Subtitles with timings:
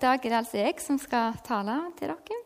[0.00, 2.40] Dag er det altså jeg som skal tale til dere.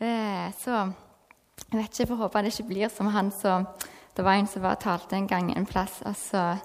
[0.00, 3.66] Eh, så jeg vet ikke, jeg får håpe det ikke blir som han som
[4.16, 6.56] Det var en som var talte en gang en plass, og så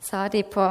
[0.00, 0.64] sa de på,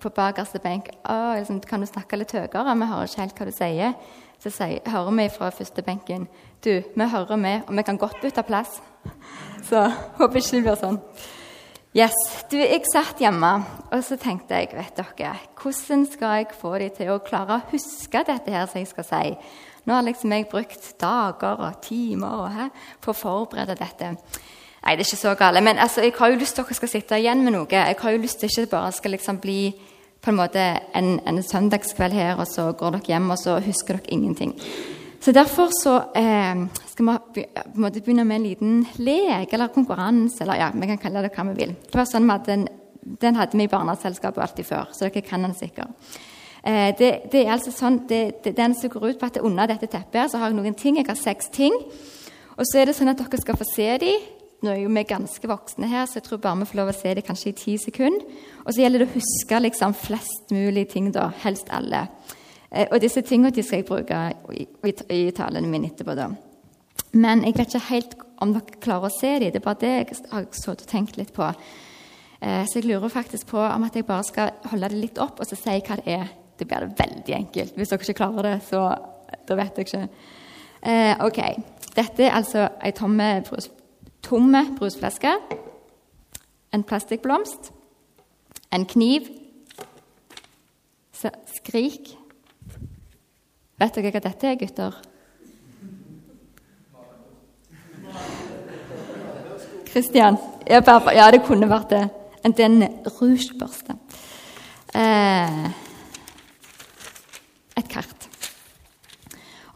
[0.00, 2.74] på bakerste benk liksom, Kan du snakke litt høyere?
[2.74, 3.94] Vi hører ikke helt hva du sier.
[4.40, 6.26] Så sier, hører vi fra første benken
[6.64, 8.80] Du, vi hører med, og vi kan godt bytte plass.
[9.62, 11.02] Så håper ikke det blir sånn.
[11.96, 12.12] Yes,
[12.50, 13.48] du, Jeg satt hjemme
[13.88, 17.64] og så tenkte jeg, vet dere, hvordan skal jeg få dem til å klare å
[17.70, 19.30] huske dette her som jeg skal si?
[19.88, 22.66] Nå har liksom jeg brukt dager og timer og, he,
[23.00, 24.10] på å forberede dette.
[24.12, 25.62] Nei, det er ikke så galt.
[25.64, 27.72] Men altså, jeg har jo lyst til at dere skal sitte igjen med noe.
[27.72, 29.58] Jeg har jo lyst til ikke bare skal liksom bli
[30.20, 33.96] på en måte en, en søndagskveld her, og så går dere hjem, og så husker
[33.96, 34.52] dere ingenting.
[35.24, 36.68] Så Derfor så eh,
[36.98, 40.42] skal vi be begynne med en liten lek eller konkurranse.
[40.42, 41.74] eller ja, vi kan kalle det hva vi vil.
[41.86, 42.66] Det var sånn at Den,
[43.20, 45.94] den hadde vi i barneselskapet alltid før, så dere kan den sikkert.
[46.62, 49.66] Eh, det, det, er altså sånn, det, det, Den som går ut på at under
[49.70, 50.98] dette teppet så har jeg noen ting.
[50.98, 51.72] Jeg har seks ting.
[52.58, 55.04] Og så er det sånn at dere skal få se dem nå er jo vi
[55.06, 57.54] ganske voksne her, så jeg tror bare vi får lov å se det kanskje i
[57.60, 58.24] ti sekunder.
[58.64, 62.08] Og så gjelder det å huske liksom flest mulig ting, da, helst alle.
[62.66, 64.18] Eh, og disse tingene de skal jeg bruke
[64.50, 66.18] i, i, i talene mine etterpå.
[66.18, 66.32] da.
[67.12, 69.52] Men jeg vet ikke helt om dere klarer å se dem.
[69.52, 71.46] Det er bare det jeg har stått og tenkt litt på.
[72.40, 75.40] Eh, så jeg lurer faktisk på om at jeg bare skal holde det litt opp
[75.40, 76.28] og så si hva det er.
[76.58, 77.74] Det blir det veldig enkelt.
[77.78, 78.84] Hvis dere ikke klarer det, så
[79.48, 80.04] da vet jeg ikke.
[80.82, 81.42] Eh, ok.
[81.96, 83.70] Dette er altså ei tomme brus
[84.28, 85.30] tomme brusflaske,
[86.74, 87.70] en plastikkblomst,
[88.74, 89.28] en kniv,
[91.54, 92.14] skrik
[93.78, 94.94] Vet dere hva dette er, gutter?
[99.92, 100.38] Kristian?
[100.68, 102.04] Ja, det kunne vært det.
[102.44, 102.54] En
[103.18, 103.96] rougebørste.
[104.94, 105.64] Eh,
[107.76, 108.28] et kart.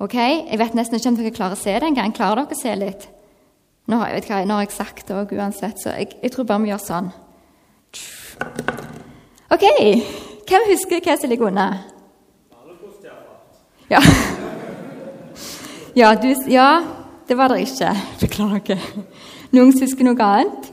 [0.03, 2.15] Ok, Jeg vet nesten ikke om dere klarer å se det engang.
[2.15, 3.09] Klarer dere å se litt?
[3.87, 6.71] Nå har jeg, hva, jeg sagt det òg uansett, så jeg, jeg, tror bare vi
[6.71, 7.11] gjør sånn.
[9.53, 9.67] OK.
[10.49, 11.69] Hvem husker hva som ligger unna?
[13.91, 14.01] Ja.
[15.95, 16.69] Ja, du, ja,
[17.29, 17.91] det var det ikke.
[18.23, 18.87] Beklager.
[19.53, 20.71] Noen husker noe annet?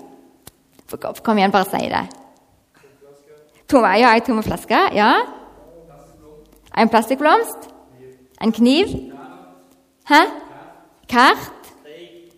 [1.23, 2.05] Kom igjen, bare si det.
[3.69, 4.79] Tomme, ja, ei tomme flaske.
[4.95, 5.11] Ja.
[6.79, 7.69] En plastikkblomst.
[8.41, 8.93] En kniv.
[10.09, 10.21] Hæ?
[11.11, 11.71] Kart.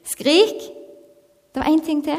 [0.03, 0.65] Skrik.
[1.53, 2.17] Det var én ting til.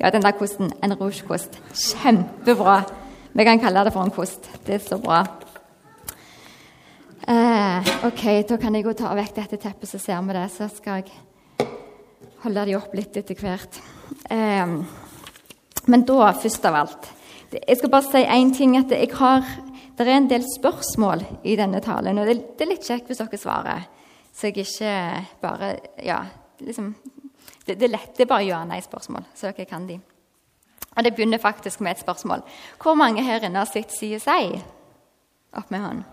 [0.00, 0.72] Ja, den der kosten.
[0.82, 1.60] En rougekost.
[1.74, 2.82] Kjempebra.
[3.32, 4.50] Vi kan kalle det for en kost.
[4.66, 5.26] Det er så bra.
[7.28, 10.50] Eh, ok, da kan jeg gå ta vekk dette teppet, så ser vi det.
[10.50, 11.25] Så skal jeg
[12.46, 13.80] holde de opp litt etter hvert.
[14.30, 14.76] Eh,
[15.86, 17.12] men da, først av alt
[17.52, 18.76] Jeg skal bare si én ting.
[18.76, 19.44] at jeg har,
[19.96, 23.18] Det er en del spørsmål i denne talen, og det, det er litt kjekt hvis
[23.18, 23.86] dere svarer.
[24.34, 26.24] Så jeg ikke bare Ja,
[26.60, 26.94] liksom
[27.66, 28.16] Det, det er lett.
[28.16, 30.00] Det er bare ja-nei-spørsmål, så dere kan de.
[30.96, 32.42] Og det begynner faktisk med et spørsmål.
[32.78, 34.62] Hvor mange her inne har sett CSI?
[35.52, 36.04] Opp med hånden.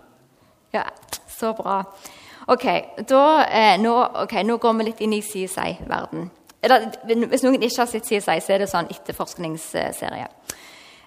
[0.72, 0.82] Ja,
[1.28, 1.84] så bra.
[2.46, 2.64] Ok,
[3.08, 6.30] da, eh, nå, okay, nå går vi litt inn i CSI-verden.
[6.64, 10.26] Hvis noen ikke har sett CSI, så er det sånn etterforskningsserie.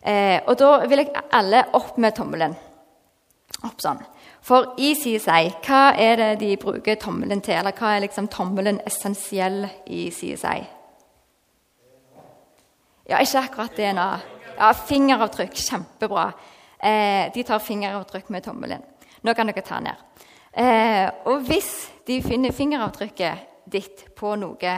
[0.01, 2.55] Eh, og da vil jeg alle opp med tommelen.
[3.65, 4.01] Opp sånn.
[4.47, 7.57] For i CSI, hva er det de bruker tommelen til?
[7.59, 10.57] Eller hva er liksom tommelen essensiell i CSI?
[13.07, 14.07] Ja, ikke akkurat DNA.
[14.57, 15.53] Ja, Fingeravtrykk.
[15.53, 16.31] Kjempebra.
[16.79, 18.81] Eh, de tar fingeravtrykk med tommelen.
[19.21, 19.95] Nå kan dere ta ned.
[20.53, 21.71] Eh, og hvis
[22.07, 24.77] de finner fingeravtrykket ditt på noe,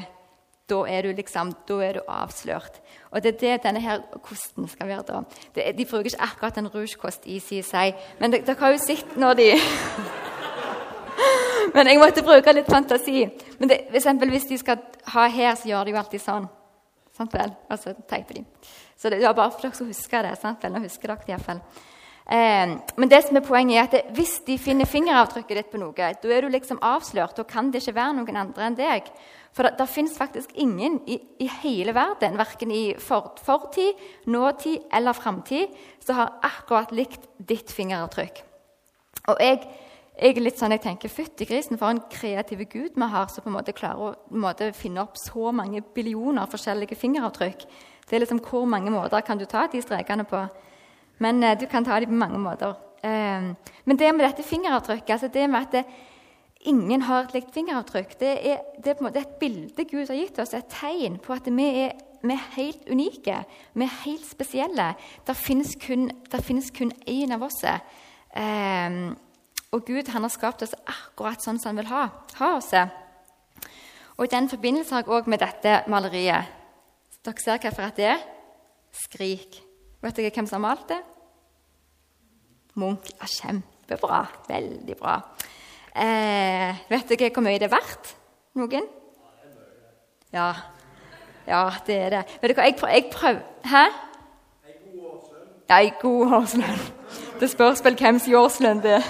[0.70, 2.80] da er du liksom, da er du avslørt.
[3.12, 5.04] Og det er det denne her kosten skal være.
[5.08, 5.22] da.
[5.56, 9.34] Det, de bruker ikke akkurat en rougekost i CSI, men dere har jo sett når
[9.40, 9.52] de
[11.74, 13.28] Men jeg måtte bruke litt fantasi.
[13.60, 14.80] Men det, eksempel, Hvis de skal
[15.14, 16.48] ha her, så gjør de jo alltid sånn.
[17.18, 17.52] Sant vel?
[17.70, 18.46] Og så teiper de.
[18.98, 20.38] Så det er bare for dere som husker det.
[20.40, 20.74] sant vel?
[20.74, 21.62] Nå husker dere det iallfall.
[22.30, 25.96] Eh, men det som er poenget er at hvis de finner fingeravtrykket ditt på noe,
[25.98, 27.40] da er du liksom avslørt.
[27.40, 29.10] Da kan det ikke være noen andre enn deg.
[29.56, 33.98] For det, det fins faktisk ingen i, i, hele verden, verken i for, fortid,
[34.30, 35.74] nåtid eller framtid,
[36.06, 38.44] som har akkurat likt ditt fingeravtrykk.
[39.34, 39.66] Og jeg,
[40.14, 43.42] jeg er litt sånn, jeg tenker, Fytti grisen, for en kreativ gud vi har som
[43.42, 47.66] på en måte klarer å måte, finne opp så mange billioner forskjellige fingeravtrykk.
[48.06, 50.46] Det er liksom Hvor mange måter kan du ta de strekene på?
[51.20, 52.76] Men eh, du kan ta dem på mange måter.
[53.04, 53.52] Eh,
[53.86, 55.84] men det med dette fingeravtrykket altså det med at det,
[56.68, 58.20] ingen har et likt fingeravtrykk.
[58.20, 61.68] Det er, det er et bilde Gud har gitt oss, et tegn på at vi
[61.86, 63.44] er, vi er helt unike.
[63.74, 64.94] Vi er helt spesielle.
[65.28, 67.64] Det finnes kun, det kun én av oss.
[67.64, 69.00] Eh,
[69.72, 72.08] og Gud han har skapt oss akkurat sånn som han vil ha,
[72.40, 72.74] ha oss.
[74.18, 76.56] Og I den forbindelse har jeg òg med dette maleriet
[77.20, 78.22] Dere ser hvilket det er
[78.96, 79.58] skrik.
[80.02, 81.00] Vet dere hvem som har malt det?
[82.80, 83.10] Munch.
[83.20, 84.22] Ja, kjempebra.
[84.48, 85.20] Veldig bra.
[85.96, 88.14] Eh, vet dere hvor mye det er verdt?
[88.60, 88.88] Noen?
[90.34, 90.54] Ja.
[91.50, 92.24] Ja, det er det.
[92.40, 93.86] Vet dere hva, jeg, prøver, jeg prøver Hæ?
[95.70, 96.84] Ja, ei god årslønn.
[97.40, 99.10] Det spørs vel hvem som årslønn det er.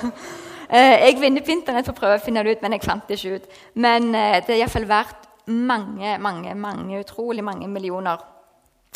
[0.70, 3.08] Eh, jeg vinner på Internett for å prøve å finne det ut, men jeg fant
[3.10, 3.46] det ikke ut.
[3.82, 8.22] Men eh, det er iallfall verdt mange, mange, mange, utrolig mange millioner.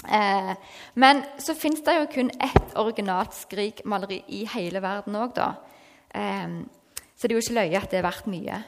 [0.03, 0.53] Eh,
[1.00, 5.53] men så fins det jo kun ett originalt Skrik-maleri i hele verden òg, da.
[6.13, 6.59] Eh,
[7.15, 8.63] så det er jo ikke løye at det er verdt mye.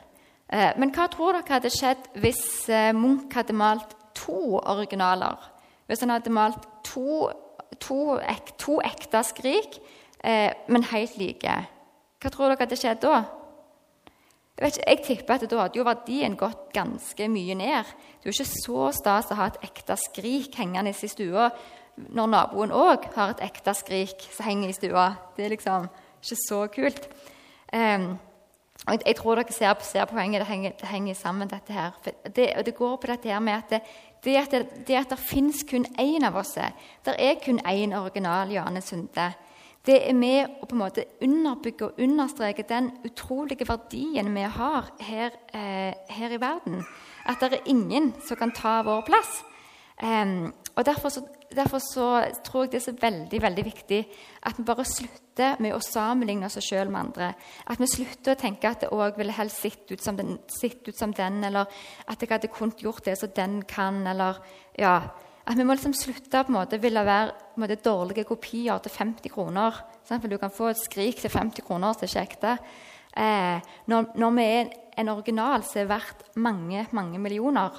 [0.47, 5.41] Eh, men hva tror dere hadde skjedd hvis eh, Munch hadde malt to originaler?
[5.89, 7.29] Hvis han hadde malt to,
[7.81, 9.79] to, ek, to ekte Skrik,
[10.23, 11.57] eh, men helt like.
[12.21, 13.25] Hva tror dere hadde skjedd da?
[14.55, 17.89] Jeg, ikke, jeg tipper at Da hadde jo verdien gått ganske mye ned.
[18.21, 21.49] Det er jo ikke så stas å ha et ekte skrik hengende i stua
[21.95, 25.09] når naboen òg har et ekte skrik som henger i stua.
[25.35, 25.89] Det er liksom
[26.21, 27.05] ikke så kult.
[27.71, 28.15] Um,
[28.85, 30.43] jeg, jeg, tror dere ser, ser poenget.
[30.43, 31.95] Det henger, det henger, sammen, dette her.
[32.25, 33.81] Det, det går på dette her med at det,
[34.25, 36.55] det at det, det, det fins kun én av oss
[37.05, 39.33] Det er kun én original Johanne Sunde
[39.85, 44.89] det er med å på en måte underbygge og understreke den utrolige verdien vi har
[44.99, 46.83] her, eh, her i verden.
[47.25, 49.43] At det er ingen som kan ta vår plass.
[50.01, 51.21] Eh, og derfor så,
[51.55, 53.99] derfor så, tror jeg det er så veldig veldig viktig
[54.43, 57.33] at vi bare slutter med å sammenligne oss sjøl med andre.
[57.67, 60.97] At vi slutter å tenke at det òg ville helst sett ut, som den, ut
[60.97, 61.69] som den, eller
[62.07, 64.41] at jeg hadde kunnet gjort det som den kan, eller
[64.77, 64.99] ja,
[65.45, 69.33] at vi må liksom slutte på en måte ville være måte, dårlige kopier til 50
[69.33, 69.77] kroner.
[70.07, 72.55] For du kan få et skrik til 50 kroner som ikke ekte.
[73.15, 77.77] Eh, når, når, vi er en original som er verdt mange, mange millioner.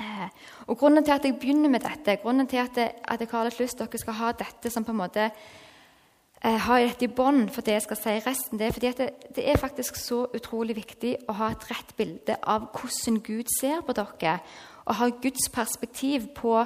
[0.00, 0.28] Eh,
[0.68, 3.44] og Grunnen til at jeg begynner med dette, grunnen til at jeg, at jeg har
[3.44, 7.04] litt lyst til at dere skal ha dette som på en måte eh, ha dette
[7.04, 10.00] i bånd for det jeg skal si resten, det er fordi det, det, er faktisk
[10.00, 14.38] så utrolig viktig å ha et rett bilde av hvordan Gud ser på dere
[14.84, 16.56] og har Guds perspektiv på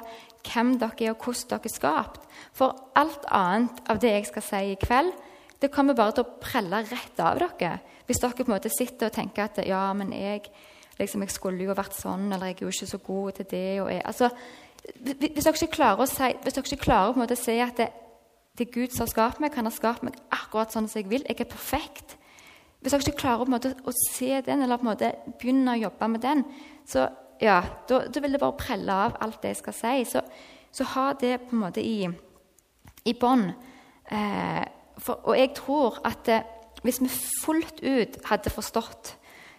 [0.46, 2.28] hvem dere er, og hvordan dere er skapt.
[2.56, 5.12] For alt annet av det jeg skal si i kveld,
[5.60, 7.78] det kommer bare til å prelle rett av dere.
[8.06, 10.44] Hvis dere på en måte sitter og tenker at ja, men jeg,
[11.00, 13.64] liksom, jeg skulle jo vært sånn, eller jeg er jo ikke så god til det.
[13.80, 14.30] Jeg, altså,
[15.02, 17.56] hvis dere ikke klarer å si, hvis dere ikke klarer på en måte å si
[17.62, 17.90] at det,
[18.56, 21.26] det Gud som har skapt meg, kan ha skapt meg akkurat sånn som jeg vil,
[21.26, 22.16] jeg er perfekt
[22.80, 25.08] Hvis dere ikke klarer en måte å se den, eller på en måte
[25.40, 26.44] begynne å jobbe med den,
[26.86, 27.08] så
[27.40, 29.94] ja, da, da, vil det bare prelle av alt det jeg skal si.
[30.08, 30.22] Så,
[30.72, 32.06] så ha det på en måte i,
[33.04, 33.50] i bånd.
[34.10, 34.64] Eh,
[35.16, 36.46] og jeg tror at eh,
[36.84, 37.10] hvis vi
[37.42, 39.16] fullt ut hadde forstått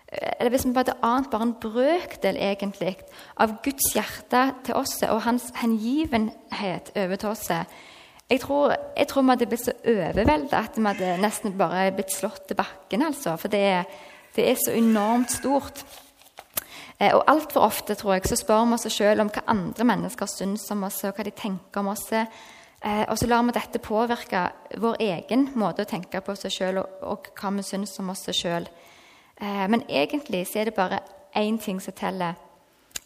[0.08, 2.96] eh, eller hvis vi hadde ant bare en brøkdel egentlig
[3.44, 7.52] av Guds hjerte til oss og hans hengivenhet over til oss
[8.28, 12.12] jeg tror, jeg tror vi hadde blitt så overveldet at vi hadde nesten bare blitt
[12.12, 13.06] slått til bakken.
[13.08, 13.86] altså, For det,
[14.36, 15.86] det er så enormt stort.
[16.98, 20.30] Eh, og altfor ofte tror jeg, så spør vi oss sjøl om hva andre mennesker
[20.30, 22.08] syns om oss, og hva de tenker om oss.
[22.14, 24.48] Eh, og så lar vi dette påvirke
[24.82, 28.26] vår egen måte å tenke på seg sjøl og, og, hva vi syns om oss
[28.34, 28.66] sjøl.
[29.38, 31.04] Eh, men egentlig så er det bare
[31.38, 32.34] én ting som teller,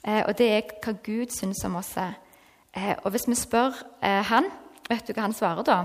[0.01, 1.91] og det er hva Gud syns om oss.
[1.93, 4.47] Og hvis vi spør han,
[4.87, 5.75] vet du hva han svarer da?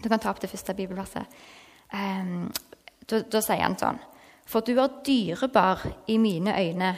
[0.00, 1.36] Du kan ta opp det første bibelverset.
[1.92, 4.00] Da, da sier han sånn
[4.46, 6.96] for du er dyrebar i mine øyne,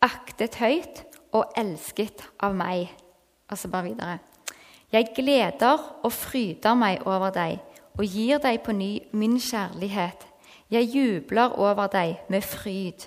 [0.00, 2.90] aktet høyt og elsket av meg.
[3.50, 4.18] Og så bare videre.
[4.92, 7.60] Jeg gleder og fryder meg over deg
[7.98, 10.26] og gir deg på ny min kjærlighet.
[10.70, 13.06] Jeg jubler over deg med fryd.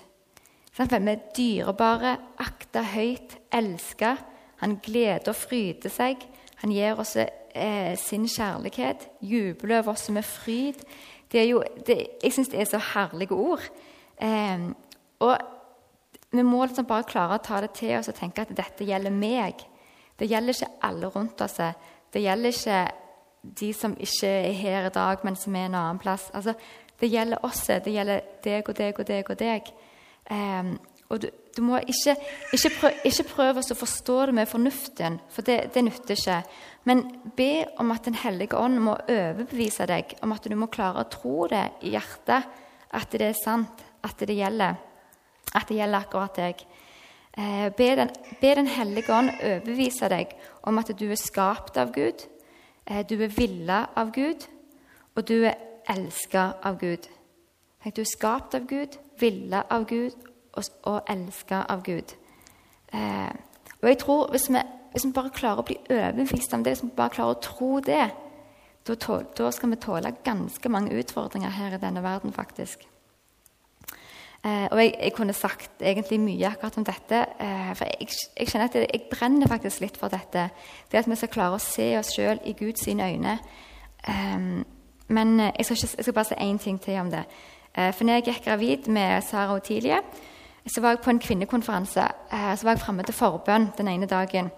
[0.74, 4.16] Vi er dyrebare, akta høyt, elska.
[4.60, 6.24] Han gleder og fryder seg.
[6.62, 10.80] Han gir oss eh, sin kjærlighet, jubler over oss med fryd.
[11.34, 13.62] Det er jo, det, jeg syns det er så herlige ord.
[14.22, 14.68] Eh,
[15.26, 15.32] og
[16.30, 19.14] vi må liksom bare klare å ta det til oss og tenke at dette gjelder
[19.14, 19.64] meg.
[20.14, 21.58] Det gjelder ikke alle rundt oss.
[22.14, 22.78] Det gjelder ikke
[23.60, 26.30] de som ikke er her i dag, men som er en annen plass.
[26.34, 26.54] Altså,
[27.00, 27.66] det gjelder oss.
[27.66, 29.72] Det gjelder deg og deg og deg og deg.
[30.30, 30.74] Eh,
[31.12, 32.16] og du, du må ikke,
[32.52, 36.38] ikke, prøve, ikke prøve å forstå det med fornuften, for det, det nytter ikke.
[36.88, 37.04] Men
[37.36, 41.10] be om at Den hellige ånd må overbevise deg om at du må klare å
[41.12, 42.48] tro det i hjertet,
[42.94, 44.80] at det er sant, at det gjelder.
[45.54, 46.66] At det gjelder akkurat deg.
[47.36, 50.34] Eh, be, den, be Den hellige ånd overbevise deg
[50.64, 52.26] om at du er skapt av Gud,
[52.86, 54.46] eh, du er villa av Gud,
[55.14, 55.58] og du er
[55.90, 57.08] elska av Gud.
[57.82, 60.14] Tenk, du er skapt av Gud, ville av Gud
[60.56, 62.14] og, og elska av Gud.
[62.94, 63.34] Eh,
[63.82, 66.84] og jeg tror hvis vi, hvis vi, bare klarer å bli overbevist om det, hvis
[66.86, 68.06] vi bare klarer å tro det,
[68.84, 72.84] da, tål, da skal vi tåle ganske mange utfordringer her i denne verden, faktisk.
[74.44, 77.22] Eh, og jeg, jeg, kunne sagt egentlig mye akkurat om dette.
[77.40, 80.50] Eh, for jeg, jeg, kjenner at jeg, jeg, brenner faktisk litt for dette.
[80.92, 83.38] Det at vi skal klare å se oss sjøl i Guds øyne.
[84.04, 84.64] Eh,
[85.08, 87.24] men skal, ikke, jeg skal, bare si én ting til om det.
[87.74, 89.98] Eh, for når jeg gikk gravid med Sara og Tilie,
[90.66, 92.08] så var jeg på en kvinnekonferanse.
[92.32, 94.50] Eh, så var jeg framme til forbønn den ene dagen.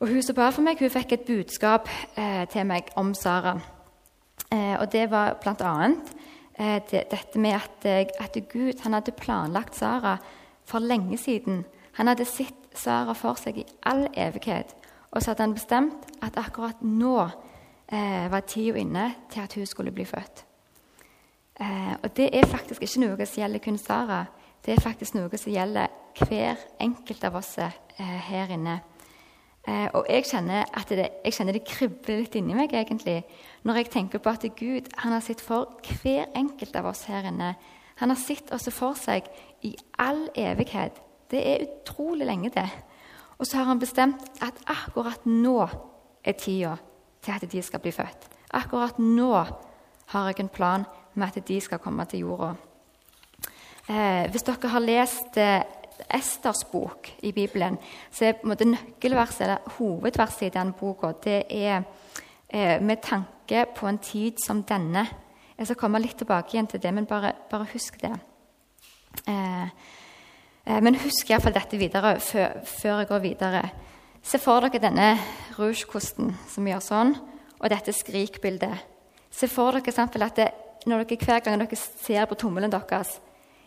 [0.00, 3.58] Og hun som ba for meg, hun fikk et budskap eh, til meg om Sara.
[4.54, 5.34] og det var
[6.58, 10.16] Eh, dette med at, eh, at, Gud hadde planlagt Sara
[10.64, 11.64] for lenge siden.
[11.92, 14.74] Han hadde sett Sara for seg i all evighet.
[15.10, 17.28] Og så hadde han bestemt at akkurat nå
[17.88, 20.44] eh, var tida inne til at hun skulle bli født.
[21.60, 24.24] Eh, og det er faktisk ikke noe som gjelder kun Sara.
[24.64, 25.92] Det er faktisk noe som gjelder
[26.24, 27.74] hver enkelt av oss eh,
[28.30, 28.78] her inne.
[29.68, 33.22] Eh, og jeg kjenner, det, jeg kjenner det kribler litt inni meg egentlig,
[33.64, 37.28] når jeg tenker på at Gud han har sett for hver enkelt av oss her
[37.28, 37.54] inne.
[38.00, 39.28] Han har sett oss for seg
[39.64, 40.96] i all evighet.
[41.30, 42.68] Det er utrolig lenge, det.
[43.38, 45.58] Og så har han bestemt at akkurat nå
[46.24, 46.76] er tida
[47.24, 48.30] til at de skal bli født.
[48.54, 49.32] Akkurat nå
[50.12, 52.54] har jeg en plan med at de skal komme til jorda.
[53.88, 55.60] Eh, hvis dere har lest eh,
[56.16, 57.76] Esters bok i Bibelen,
[58.10, 58.64] så er på en måte
[59.04, 61.82] eller hovedverset i den boka det er
[62.48, 65.06] eh, med tanke på en tid som denne.
[65.58, 68.12] Jeg skal komme litt tilbake igjen til det, men bare, bare husk det.
[69.28, 69.68] Eh,
[70.66, 73.62] eh, men husk iallfall dette videre før, før, jeg går videre.
[74.22, 75.12] Se for dere denne
[75.58, 77.14] rougekosten som gjør sånn,
[77.60, 78.80] og dette skrikbildet.
[79.30, 80.50] Se for dere at det,
[80.86, 83.20] når dere hver gang dere ser på tommelen deres,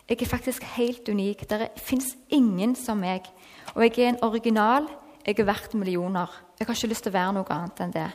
[0.07, 1.49] jeg er faktisk helt unik.
[1.49, 3.27] Det fins ingen som meg.
[3.75, 4.87] Og jeg er en original.
[5.25, 6.31] Jeg er verdt millioner.
[6.59, 8.07] Jeg har ikke lyst til å være noe annet enn det.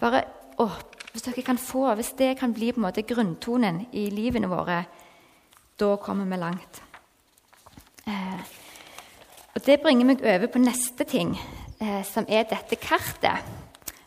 [0.00, 0.24] Bare,
[0.58, 0.70] å,
[1.12, 1.26] Hvis
[1.58, 4.84] få, hvis det kan bli på en måte grunntonen i livene våre,
[5.76, 6.82] da kommer vi langt.
[8.06, 8.40] Eh,
[9.54, 11.34] og Det bringer meg over på neste ting,
[11.80, 13.42] eh, som er dette kartet.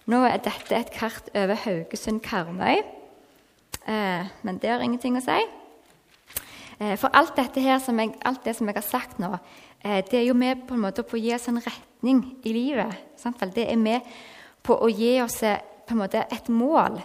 [0.07, 2.83] Nå er dette et kart over Haugesund-Karmøy,
[3.87, 5.62] eh, men det har ingenting å si.
[6.79, 9.31] Eh, for alt, her som jeg, alt det som jeg har sagt nå,
[9.83, 12.53] eh, det er jo med på en måte på å gi oss en retning i
[12.53, 13.13] livet.
[13.17, 13.43] Sant?
[13.53, 14.01] Det er med
[14.63, 15.61] på å gi oss eh,
[15.93, 17.01] måte et mål.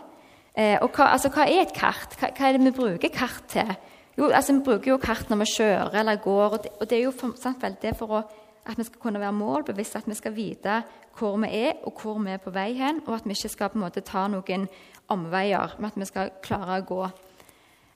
[0.58, 2.16] Og hva, altså, hva er et kart?
[2.18, 3.68] Hva, hva, er det vi bruker kart til?
[4.16, 6.56] Jo, altså, Vi bruker jo kart når vi kjører eller går.
[6.56, 8.22] og Det, og det er jo for, sant vel, det er for å,
[8.66, 10.80] at vi skal kunne være målbevisste, at vi skal vite
[11.18, 13.70] hvor vi er, og hvor vi er på vei hen, og at vi ikke skal
[13.70, 14.66] på en måte ta noen
[15.08, 17.02] omveier, men at vi skal klare å gå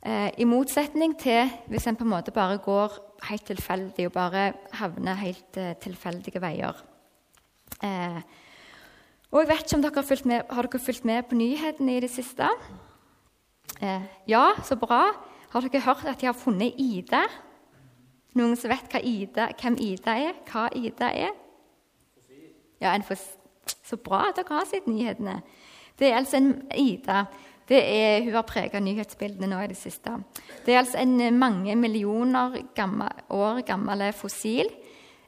[0.03, 2.97] I motsetning til hvis en på en måte bare går
[3.29, 4.47] helt tilfeldig og bare
[4.79, 6.79] havner helt eh, tilfeldige veier.
[7.83, 8.19] Eh,
[9.33, 11.97] og jeg vet ikke om dere Har fulgt med, har dere fulgt med på nyhetene
[11.97, 12.49] i det siste?
[13.81, 15.13] Eh, ja, så bra.
[15.51, 17.23] Har dere hørt at de har funnet Ida?
[18.35, 20.35] Noen som vet Ida, hvem Ida er?
[20.49, 21.33] Hva Ida er?
[22.81, 23.17] Ja, en for,
[23.83, 25.43] Så bra at dere har sett nyhetene.
[25.99, 27.27] Det er altså en Ida
[27.71, 30.17] er, hun har prega nyhetsbildene nå i det siste.
[30.65, 34.69] Det er altså en eh, mange millioner gammel, år gammel fossil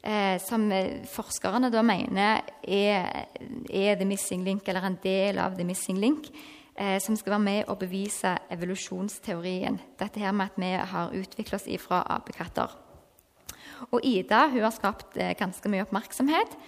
[0.05, 3.27] eh, som eh, forskerne da mener er,
[3.71, 6.31] er, the missing link, eller en del av the missing link,
[6.77, 9.79] eh, som skal være med å bevise evolusjonsteorien.
[10.01, 12.81] Dette her med at vi har utvikla oss ifra apekatter.
[13.91, 16.59] Og Ida hun har skapt eh, ganske mye oppmerksomhet.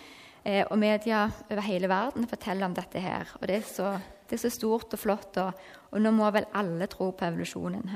[0.47, 3.31] Eh, og media over hele verden forteller om dette her.
[3.41, 3.97] Og det er så,
[4.29, 7.93] det er så stort og flott, og, og, nå må vel alle tro på evolusjonen.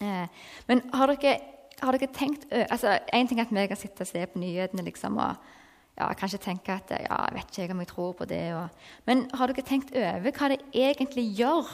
[0.00, 1.38] Eh, men har dere,
[1.80, 4.84] har dere tenkt altså, En ting er at vi kan sitte og se på nyhetene
[4.86, 5.50] liksom, og
[5.98, 8.44] ja, kanskje tenke at ja, jeg vet ikke om jeg tror på det.
[8.56, 8.68] Og,
[9.06, 11.68] men har dere tenkt over hva det egentlig gjør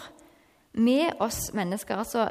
[0.76, 1.96] med oss mennesker?
[1.96, 2.28] altså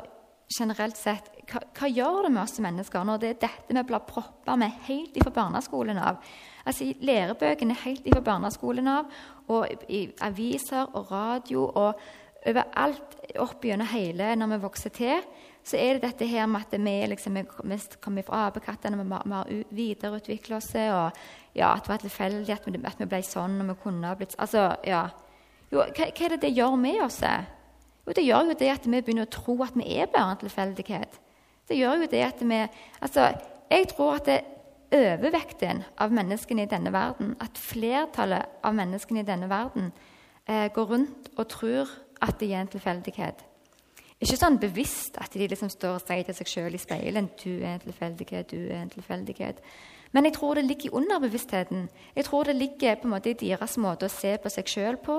[0.52, 4.06] generelt sett, hva, hva, gjør det med oss mennesker når det er dette vi blir
[4.08, 6.20] proppa med helt ifra barneskolen av?
[6.66, 9.10] Altså I lærebøkene helt ifra barneskolen av,
[9.50, 12.06] og i aviser og radio og
[12.46, 15.26] overalt opp gjennom hele når vi vokser til,
[15.66, 19.34] så er det dette her med at vi, liksom, vi kommer fra apekattene, vi, vi
[19.34, 23.72] har videreutvikla oss, og ja, at det var tilfeldig at, at, vi ble sånn og
[23.72, 25.08] vi kunne blitt altså, ja.
[25.72, 27.24] Jo, hva, hva, er det det gjør med oss?
[28.06, 30.42] Jo, det gjør jo det at vi begynner å tro at vi er bare en
[30.44, 31.20] tilfeldighet.
[31.66, 32.60] Det gjør jo det at vi
[33.02, 33.32] Altså,
[33.72, 34.42] jeg tror at det
[34.96, 39.92] overvekten av menneskene i denne verden, at flertallet av menneskene i denne verden
[40.48, 41.90] eh, går rundt og tror
[42.22, 43.42] at det er en tilfeldighet.
[44.22, 47.60] Ikke sånn bevisst at de liksom står og sier til seg sjøl i speilet 'Du
[47.60, 49.60] er en tilfeldighet, du er en tilfeldighet'.
[50.16, 51.90] Men jeg tror det ligger i underbevisstheten.
[52.16, 54.98] Jeg tror det ligger på en måte i deres måte å se på seg sjøl
[55.04, 55.18] på,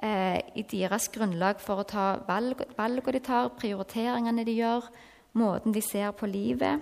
[0.00, 4.88] eh, i deres grunnlag for å ta valg, valgene de tar, prioriteringene de gjør,
[5.36, 6.80] måten de ser på livet.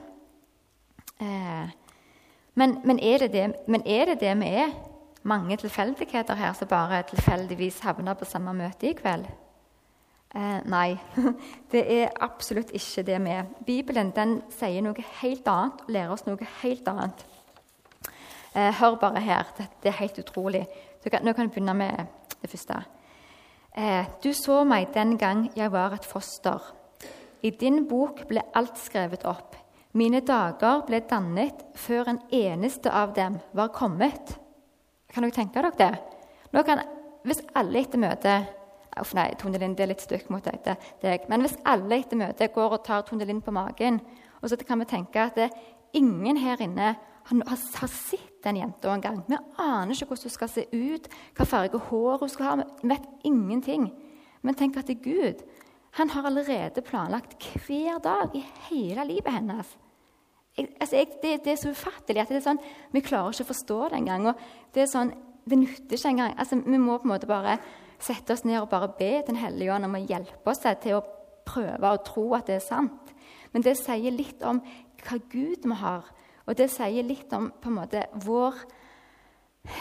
[1.18, 1.74] Eh,
[2.54, 4.70] men, men, er det, men, er det det vi er?
[5.26, 9.26] Mange tilfeldigheter her som bare tilfeldigvis havner på samme møte i kveld?
[10.36, 11.00] Eh, nei,
[11.72, 13.50] det er absolutt ikke det vi er.
[13.66, 17.26] Bibelen den sier noe helt annet og lærer oss noe helt annet.
[18.56, 19.44] Eh, hør bare her.
[19.82, 20.66] Det er helt utrolig.
[21.04, 22.06] Kan, nå kan jeg begynne med
[22.40, 22.80] det første.
[23.76, 26.72] Eh, du så meg den gang jeg var et foster.
[27.42, 29.56] I din bok ble alt skrevet opp.
[29.92, 34.38] Mine dager ble dannet før en eneste av dem var kommet.
[35.12, 35.92] Kan dere tenke dere det?
[36.52, 36.80] Nå kan,
[37.24, 38.54] hvis alle etter møtet
[38.96, 41.26] Uff, nei, Tone Lind, det er litt stygt mot deg.
[41.28, 43.98] Men hvis alle etter møtet går og tar Tone Lind på magen,
[44.40, 45.36] og så kan vi tenke at
[45.92, 49.20] ingen her inne har, har sett den jenta en gang.
[49.28, 52.66] Vi aner ikke hvordan hun skal se ut, hva farge hår hun skal ha.
[52.82, 53.90] Vi vet ingenting.
[54.42, 55.46] Men tenk at det er Gud
[55.96, 59.78] han har allerede planlagt hver dag i hele livet hennes.
[60.56, 62.60] Jeg, altså jeg, det, det, er så ufattelig at det er sånn,
[62.92, 64.28] vi klarer ikke å forstå det engang.
[64.74, 65.12] Det er sånn,
[65.48, 66.34] det nytter ikke engang.
[66.36, 67.56] Altså, vi må på en måte bare
[67.96, 71.04] sette oss ned og bare be Den hellige ånd om å hjelpe oss til å
[71.48, 73.14] prøve å tro at det er sant.
[73.54, 74.60] Men det sier litt om
[75.06, 76.04] hva Gud vi har,
[76.46, 78.58] og det sier litt om på en måte vår,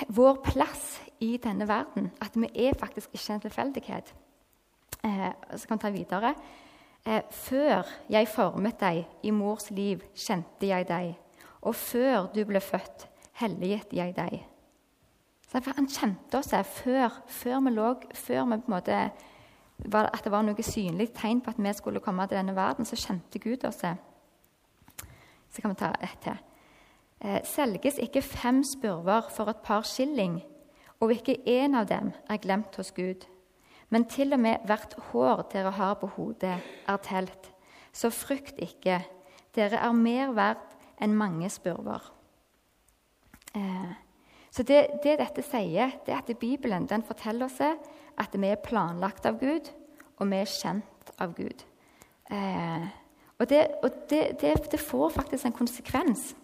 [0.09, 2.09] vår plass i denne verden.
[2.21, 4.13] At vi er faktisk ikke en tilfeldighet.
[5.05, 6.33] Eh, så kan vi ta videre.
[7.05, 11.13] Eh, før jeg formet deg i mors liv, kjente jeg deg.
[11.61, 13.07] Og før du ble født,
[13.41, 14.41] helliget jeg deg.
[15.51, 19.11] Så Han kjente oss før, før vi lå før vi på en måte
[19.93, 22.95] At det var noe synlig tegn på at vi skulle komme til denne verden, så
[22.95, 23.83] kjente Gud oss.
[25.51, 26.54] Så kan vi ta ett til.
[27.25, 30.43] Eh, selges ikke fem spurver for et par skilling,
[31.01, 33.25] og ikke én av dem er glemt hos Gud.
[33.89, 37.51] Men til og med hvert hår dere har på hodet, er telt.
[37.93, 38.99] Så frykt ikke.
[39.55, 42.11] Dere er mer verdt enn mange spurver.
[43.55, 43.93] Eh,
[44.51, 48.61] så det, det, dette sier, det er at Bibelen den forteller oss at vi er
[48.61, 49.71] planlagt av Gud,
[50.19, 51.65] og vi er kjent av Gud.
[52.31, 52.87] Eh,
[53.39, 56.35] og, det, og det, det, får faktisk en konsekvens.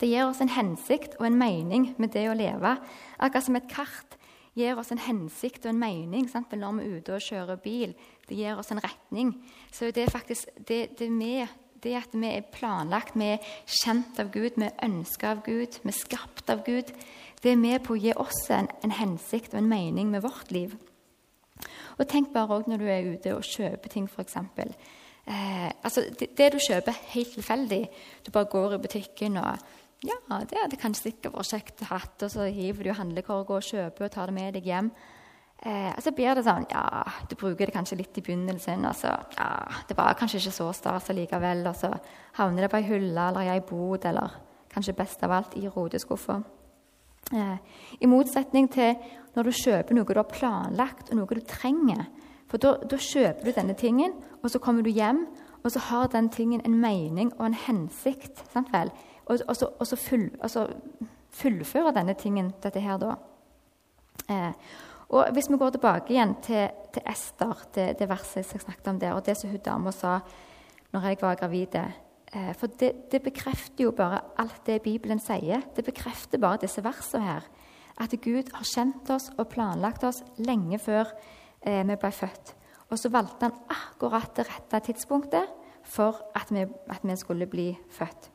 [0.00, 2.76] Det gir oss en hensikt og en mening med det å leve.
[3.18, 4.16] Akkurat som et kart
[4.56, 6.52] gir oss en hensikt og en mening sant?
[6.52, 7.92] når vi er ute og kjører bil.
[8.28, 9.34] Det gir oss en retning.
[9.72, 11.48] Så det er faktisk det, det, med,
[11.82, 15.80] det at vi er planlagt, vi er kjent av Gud, vi er ønska av Gud,
[15.82, 16.92] vi er skapt av Gud,
[17.42, 20.52] det er med på å gi oss en, en hensikt og en mening med vårt
[20.54, 20.76] liv.
[21.98, 24.36] Og Tenk bare òg når du er ute og kjøper ting, f.eks.
[25.26, 27.82] Eh, altså, det, det, du kjøper, helt tilfeldig.
[28.26, 29.58] Du bare går i butikken og
[30.02, 33.66] ja, det hadde kanskje sikkert vært kjekt å ha, og så hiver du handlekorga og
[33.66, 34.88] kjøper og tar det med deg hjem.
[35.62, 39.12] Eh, så blir det sånn Ja, du bruker det kanskje litt i begynnelsen, og så
[39.36, 39.50] ja,
[39.86, 41.92] Det var kanskje ikke så stas likevel, og så
[42.40, 44.40] havner det på ei hylle eller i ei bod, eller
[44.74, 46.40] kanskje best av alt i roteskuffa.
[47.32, 47.56] Eh,
[48.00, 48.96] I motsetning til
[49.36, 52.08] når du kjøper noe du har planlagt, og noe du trenger.
[52.50, 55.28] For da kjøper du denne tingen, og så kommer du hjem,
[55.62, 58.42] og så har den tingen en mening og en hensikt.
[58.52, 58.90] sant vel?
[59.26, 60.66] Og, og, så, og så full, altså,
[61.32, 63.14] fullføre denne tingen, dette her, da.
[64.28, 64.52] Eh,
[65.12, 69.00] og Hvis vi går tilbake igjen til, til Ester, det, det, verset jeg snakket om
[69.00, 70.20] der, og det som hun dama sa
[70.92, 75.60] når jeg var gravid eh, For det, det, bekrefter jo bare alt det Bibelen sier.
[75.76, 77.48] Det bekrefter bare disse versene her.
[78.00, 81.12] At Gud har kjent oss og planlagt oss lenge før
[81.60, 82.54] eh, vi ble født.
[82.88, 85.48] Og så valgte han akkurat det rette tidspunktet
[85.84, 88.32] for at vi, at vi skulle bli født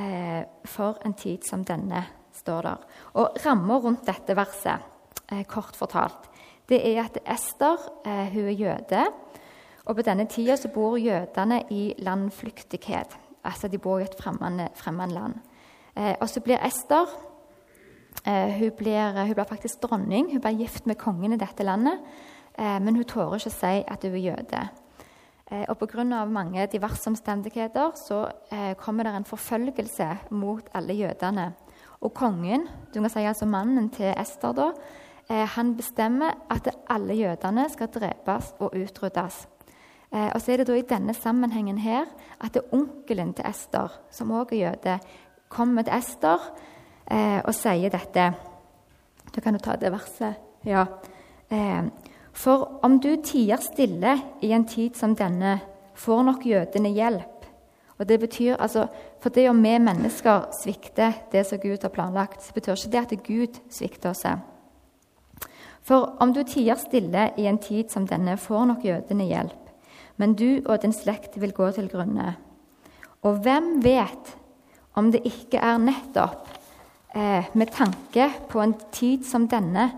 [0.00, 2.84] eh, for en tid som denne, står der.
[3.20, 4.86] Og ramma rundt dette verset,
[5.28, 6.30] eh, kort fortalt,
[6.70, 9.06] det er at Ester eh, hun er jøde.
[9.86, 13.16] Og på denne tida så bor jødene i landflyktighet.
[13.44, 15.34] Altså de bor i et fremmed land.
[15.96, 17.08] Eh, og så blir Ester
[18.26, 20.30] eh, hun blir, hun, blir, faktisk dronning.
[20.32, 21.98] Hun blir gift med kongen i dette landet.
[22.58, 24.62] Eh, men hun tårer ikke å si at hun er jøde.
[25.50, 26.24] Eh, og Pga.
[26.24, 31.52] mange diverse omstendigheter så eh, kommer det en forfølgelse mot alle jødene.
[32.00, 34.70] Og kongen, du kan si altså mannen til Ester, da,
[35.30, 39.48] eh, han bestemmer at alle jødene skal drepes og utryddes.
[40.12, 42.02] Og så er det da i denne sammenhengen her
[42.40, 44.98] at det er onkelen til Ester, som også er jøde,
[45.48, 46.48] kommer til Ester
[47.44, 48.24] og sier dette.
[49.30, 50.34] Du kan jo ta det verset.
[50.66, 50.84] Ja.
[52.32, 55.58] For om du tier stille i en tid som denne,
[55.94, 57.46] får nok jødene hjelp.
[58.00, 58.86] Og det betyr altså,
[59.20, 63.00] For det om vi mennesker svikter det som Gud har planlagt, så betyr ikke det
[63.00, 64.24] at Gud svikter oss.
[65.82, 69.68] For om du tier stille i en tid som denne, får nok jødene hjelp.
[70.16, 72.36] Men du og din slekt vil gå til grunne.
[73.22, 74.36] Og hvem vet
[74.96, 76.48] om det ikke er nettopp
[77.14, 79.90] eh, med tanke på en tid som denne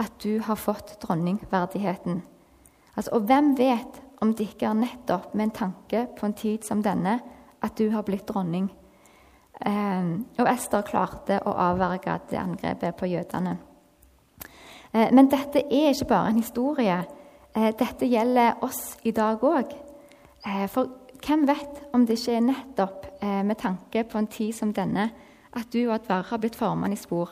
[0.00, 2.22] at du har fått dronningverdigheten?
[2.94, 6.64] Altså, og hvem vet om det ikke er nettopp med en tanke på en tid
[6.64, 7.18] som denne
[7.64, 8.70] at du har blitt dronning?
[9.60, 13.56] Eh, og Ester klarte å avverge det angrepet på jødene.
[14.92, 16.98] Eh, men dette er ikke bare en historie.
[17.54, 19.74] Eh, dette gjelder oss i dag òg.
[20.44, 20.90] Eh, for
[21.24, 25.08] hvem vet om det ikke er nettopp eh, med tanke på en tid som denne
[25.54, 27.30] at du og Dverre har blitt formet i spor,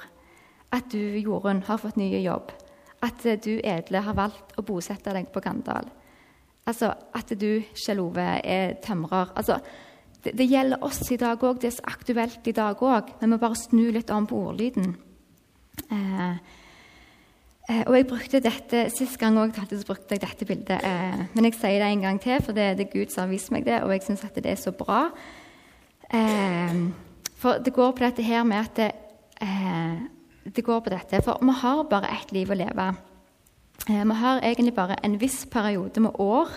[0.73, 2.53] at du, Jorunn, har fått ny jobb,
[3.05, 5.91] at eh, du, Edle, har valgt å bosette deg på Gandal,
[6.69, 9.35] altså at du, Kjell Ove, er tømrer.
[9.37, 9.59] Altså,
[10.23, 13.15] det, det, gjelder oss i dag òg, det er så aktuelt i dag òg.
[13.21, 14.95] Vi må bare snu litt om på ordlyden.
[15.91, 16.59] Eh,
[17.71, 20.81] Eh, og jeg brukte dette, Sist gang så brukte jeg dette bildet.
[20.83, 23.31] Eh, men jeg sier det en gang til, for det, det er Gud som har
[23.31, 25.11] vist meg det, og jeg syns det er så bra.
[26.13, 26.75] Eh,
[27.39, 28.95] for det går på dette her med at
[30.45, 32.97] det, eh, går på dette, For vi har bare ett liv å leve.
[33.89, 36.49] Eh, vi har egentlig bare en viss periode med år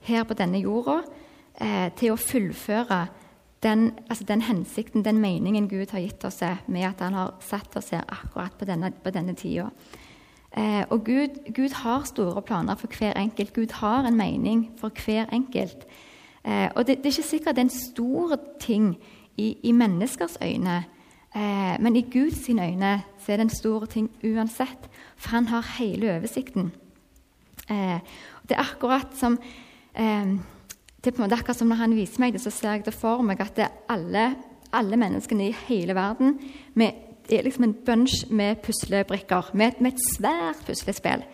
[0.00, 1.02] her på denne jorda
[1.60, 3.08] eh, til å fullføre
[3.62, 7.76] den, altså den, hensikten, den meningen Gud har gitt oss med at han har satt
[7.76, 9.70] oss her akkurat på denne, på denne tida.
[10.56, 13.52] Eh, og Gud, Gud, har store planer for hver enkelt.
[13.52, 15.86] Gud har en mening for hver enkelt.
[16.44, 18.96] Eh, og det, det, er ikke sikkert det er en stor ting
[19.36, 20.84] i, i menneskers øyne,
[21.36, 25.76] eh, men i Guds øyne så er det en stor ting uansett, for han har
[25.78, 26.72] hele oversikten.
[27.70, 28.00] Eh,
[28.48, 29.38] det er akkurat som
[29.94, 30.36] eh,
[31.06, 32.86] det er på en måte akkurat som Når han viser meg det, så ser jeg
[32.86, 34.34] det for meg at det er alle,
[34.72, 36.40] alle menneskene i hele verden
[36.74, 41.24] med er liksom en bunch med puslebrikker, med, med et svært puslespill.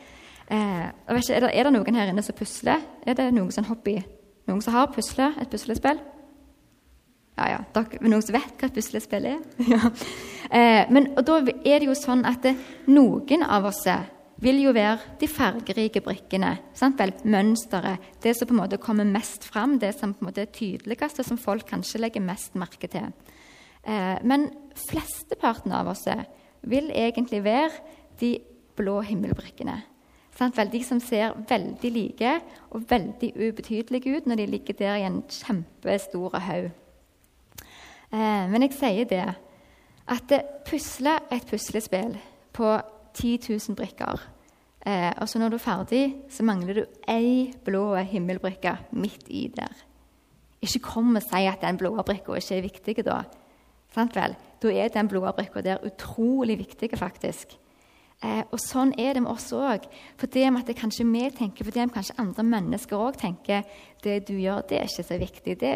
[0.49, 0.87] Eh,
[1.17, 2.81] ikke, er, det, er, det, noen her inne som pusler?
[3.07, 3.99] Er det noen som hobby?
[4.49, 6.01] Noen som har pusle, et puslespill?
[7.39, 7.61] Ja, ja.
[7.73, 9.39] Dere, noen som vet hva et puslespill er?
[9.73, 9.93] ja.
[10.51, 12.57] eh, men da er det jo sånn at det,
[12.93, 13.87] noen av oss
[14.43, 16.57] vil jo være de fargerike brikkene.
[16.77, 17.15] Sant vel?
[17.25, 18.03] Mønsteret.
[18.23, 21.23] Det som på en måte kommer mest fram, det som på en måte er tydeligst,
[21.23, 23.13] og som folk kanskje legger mest merke til.
[23.83, 24.51] Eh, men
[24.89, 26.05] flesteparten av oss
[26.69, 27.71] vil egentlig være
[28.21, 28.37] de
[28.77, 29.79] blå himmelbrikkene.
[30.73, 32.31] De som ser veldig like
[32.73, 36.71] og veldig ubetydelige ut når de ligger der i en kjempestor haug.
[38.13, 39.25] Eh, men jeg sier det
[40.13, 42.17] at det pusler et puslespill
[42.53, 42.73] på
[43.15, 44.21] 10 000 brikker.
[44.87, 49.47] Eh, og så når du er ferdig, så mangler du ei blå himmelbrikke midt i
[49.55, 49.85] der.
[50.63, 53.23] Ikke kom og si at den blå brikka ikke er viktig da.
[53.93, 54.37] Sant vel?
[54.63, 57.57] Da er den blodavbrikka der utrolig viktig, faktisk.
[58.23, 59.89] Eh, og Sånn er det med oss òg.
[60.21, 63.19] For det med at det kanskje vi tenker, for det med kanskje andre mennesker òg
[63.21, 63.67] tenker
[64.05, 65.57] det du gjør, det er ikke så viktig.
[65.61, 65.73] Det,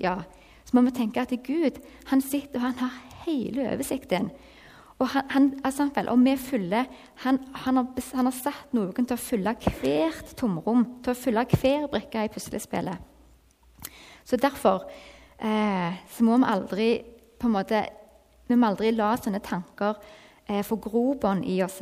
[0.00, 0.16] ja.
[0.64, 2.96] Så må vi tenke at Gud han sitter og han har
[3.26, 4.30] hele oversikten.
[5.00, 6.84] Og, han, han, altså, og vi fyller,
[7.24, 11.46] han, han, har, han, har, satt noen til å fylle hvert tomrom, til å fylle
[11.48, 13.06] hver brikke i puslespillet.
[14.28, 14.84] Så derfor
[15.40, 16.90] eh, så må vi aldri
[17.40, 17.86] på en måte,
[18.50, 19.96] Vi må aldri la sånne tanker
[20.44, 21.78] eh, få grobånd i oss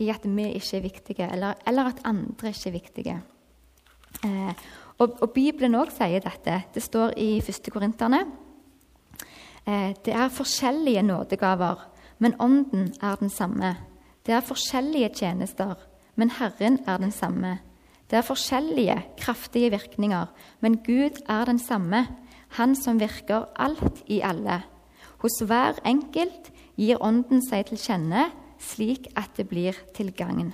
[0.00, 3.16] i at vi ikke er viktige, eller, eller at andre ikke er viktige.
[4.24, 4.66] Eh,
[4.98, 6.62] og, og, Bibelen òg sier dette.
[6.74, 7.68] Det står i 1.
[7.72, 8.22] Korinterne.
[9.66, 11.82] Eh, det er forskjellige nådegaver,
[12.18, 13.76] men ånden er den samme.
[14.26, 15.74] Det er forskjellige tjenester,
[16.14, 17.58] men Herren er den samme.
[18.10, 20.26] Det er forskjellige kraftige virkninger,
[20.60, 22.06] men Gud er den samme,
[22.48, 24.62] Han som virker alt i alle.
[25.18, 28.30] Hos hver enkelt gir Ånden seg til kjenne
[28.62, 30.52] slik at det blir til gagn.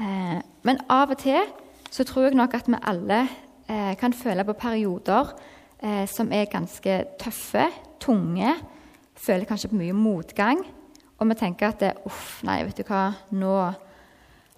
[0.00, 1.44] Eh, men av og til
[1.90, 3.20] så tror jeg nok at vi alle
[3.68, 5.34] eh, kan føle på perioder
[5.82, 7.68] eh, som er ganske tøffe,
[8.00, 8.54] tunge.
[9.16, 10.64] Føler kanskje på mye motgang.
[11.18, 13.54] Og vi tenker at det, uff, nei, vet du hva, nå,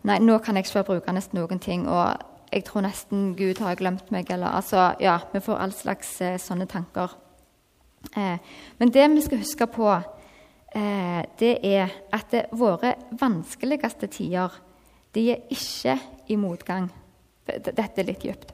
[0.08, 1.86] nei, nå kan jeg ikke bruke nesten noen ting.
[1.86, 2.18] Og
[2.52, 4.30] jeg tror nesten Gud har glemt meg.
[4.30, 7.14] Eller, altså, ja, vi får all slags eh, sånne tanker.
[8.16, 8.38] Eh,
[8.78, 9.90] men det vi skal huske på,
[10.74, 14.64] eh, det er at det, våre vanskeligste tider
[15.14, 16.90] de er ikke i motgang.
[17.48, 18.52] Dette er litt dypt.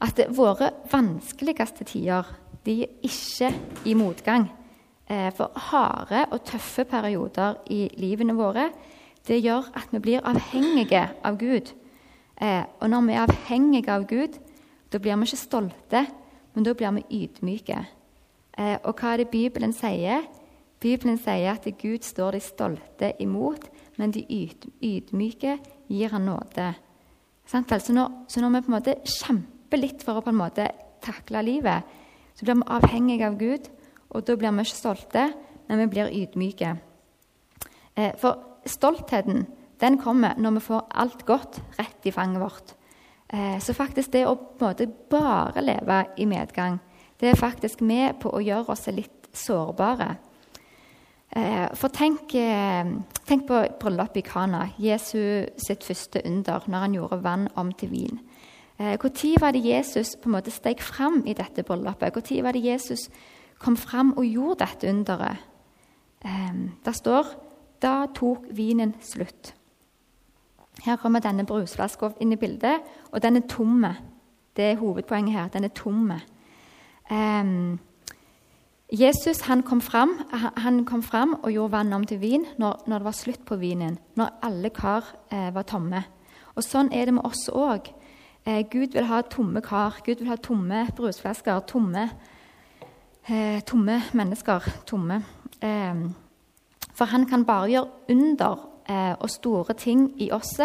[0.00, 2.28] At våre vanskeligste tider
[2.64, 3.50] de er ikke
[3.88, 4.48] i motgang.
[5.10, 8.68] Eh, for harde og tøffe perioder i livene våre
[9.26, 11.72] det gjør at vi blir avhengige av Gud.
[12.40, 14.38] Eh, og når vi er avhengige av Gud,
[14.92, 16.06] da blir vi ikke stolte,
[16.54, 17.80] men da blir vi ydmyke.
[18.58, 20.24] Eh, og hva er det Bibelen sier?
[20.80, 24.24] Bibelen sier at Gud står de stolte imot, men de
[24.80, 26.72] ydmyke gir han nåde.
[27.50, 30.68] Så når, så når vi på en måte kjemper litt for å på en måte
[31.02, 31.86] takle livet,
[32.38, 33.66] så blir vi avhengige av Gud,
[34.14, 35.24] og da blir vi ikke stolte,
[35.66, 36.74] men vi blir ydmyke.
[37.96, 39.48] Eh, for stoltheten
[39.80, 42.74] den kommer når vi får alt godt rett i fanget vårt.
[43.32, 46.78] Eh, så faktisk det å på en måte bare leve i medgang,
[47.20, 50.14] det er faktisk med på å gjøre oss litt sårbare.
[51.36, 52.32] Eh, for tenk,
[53.28, 57.90] tenk på bryllupet i Kana, Jesu sitt første under, når han gjorde vann om til
[57.90, 58.20] vin.
[58.80, 62.16] Når var det Jesus på en måte steg fram i dette bryllupet?
[62.16, 63.10] Når var det Jesus
[63.58, 65.36] kom fram og gjorde dette underet?
[66.84, 67.26] Det står
[67.82, 69.54] da tok vinen slutt.
[70.84, 73.94] Her kommer denne brusflaska inn i bildet, og den er tomme.
[74.56, 75.48] Det er hovedpoenget her.
[75.52, 76.20] Den er tomme.
[77.10, 77.78] Um,
[78.90, 80.16] Jesus han kom, fram,
[80.56, 83.58] han kom fram og gjorde vann om til vin når, når, det var slutt på
[83.60, 86.02] vinen, når alle kar eh, var tomme.
[86.58, 87.86] Og Sånn er det med oss òg.
[88.42, 90.00] Eh, Gud vil ha tomme kar.
[90.02, 92.08] Gud vil ha tomme brusflasker, tomme,
[93.28, 94.66] eh, tomme mennesker.
[94.90, 95.20] Tomme.
[95.62, 96.02] Eh,
[96.90, 100.56] for han kan bare gjøre under eh, og store ting i oss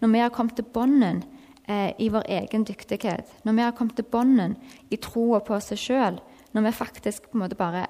[0.00, 1.22] når vi har kommet til bunnen
[1.64, 3.24] eh, i vår egen dyktighet.
[3.44, 4.58] Når vi har kommet til bunnen
[4.90, 6.20] i troa på seg sjøl.
[6.54, 7.86] Når vi faktisk på en måte bare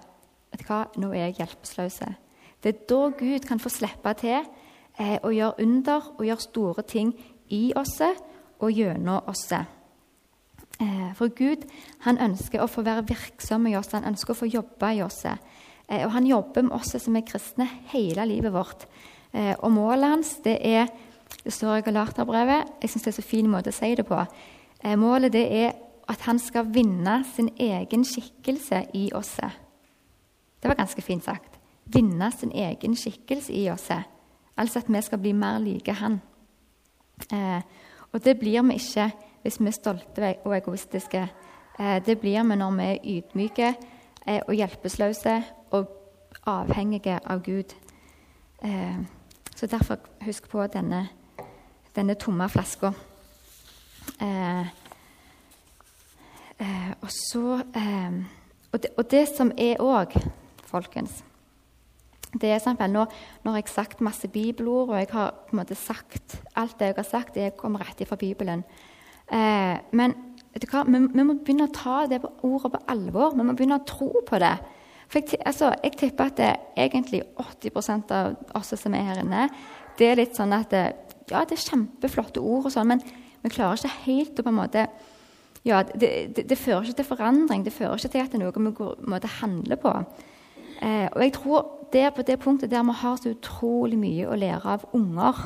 [0.55, 1.97] Vet du hva, nå er jeg hjelpeløs.
[2.63, 6.85] Det er da Gud kan få slippe til eh, å gjøre under og gjøre store
[6.87, 7.11] ting
[7.51, 7.97] i oss
[8.63, 9.49] og gjennom oss.
[9.51, 11.67] Eh, for Gud
[12.07, 15.25] han ønsker å få være virksom i oss, han ønsker å få jobbe i oss.
[15.27, 18.87] Eh, og han jobber med oss som er kristne hele livet vårt.
[19.35, 20.87] Eh, og målet hans det er
[21.45, 22.69] Det står i Galaterbrevet.
[22.81, 24.17] Jeg syns det er så fin måte å si det på.
[24.85, 25.73] Eh, målet det er
[26.09, 29.37] at han skal vinne sin egen skikkelse i oss.
[30.63, 31.59] Det var ganske fint sagt.
[31.85, 33.91] Vinne sin egen skikkelse i oss.
[34.57, 36.21] Altså at vi skal bli mer like han.
[38.13, 39.11] og det blir vi ikke
[39.43, 41.29] hvis vi er stolte og egoistiske.
[42.07, 43.75] det blir vi når vi er ydmyke
[44.27, 45.89] og hjelpeløse og
[46.47, 47.75] avhengige av Gud.
[48.65, 48.97] Eh,
[49.57, 51.09] så derfor husk på denne,
[51.97, 52.93] denne tomme flaska.
[54.21, 54.67] Eh,
[56.61, 58.19] eh, og så eh,
[58.75, 60.17] og det, og, det, som er òg,
[60.67, 61.23] folkens
[62.41, 63.05] det er sånn, nå,
[63.45, 66.91] nå, har jeg sagt masse bibelord, og jeg har på en måte sagt alt det
[66.91, 68.65] jeg har sagt, det kommer rett fra Bibelen.
[69.31, 70.17] Eh, men
[70.55, 73.35] vi, vi, må begynne å ta det på ordet på alvor.
[73.35, 74.55] Vi må begynne å tro på det.
[75.11, 79.23] For jeg, altså, jeg tipper at det er egentlig 80% av oss som er her
[79.23, 79.49] inne,
[79.99, 80.87] det er litt sånn at det,
[81.31, 83.01] Ja, det er kjempeflotte ord, og sånn, men
[83.41, 84.83] vi klarer ikke helt å på en måte
[85.65, 87.65] ja, det, det, det, fører ikke til forandring.
[87.65, 89.93] Det fører ikke til at det er noe vi går, måtte handle på.
[90.85, 94.29] Eh, og jeg tror det er på det punktet der vi har så utrolig mye
[94.29, 95.41] å lære av unger.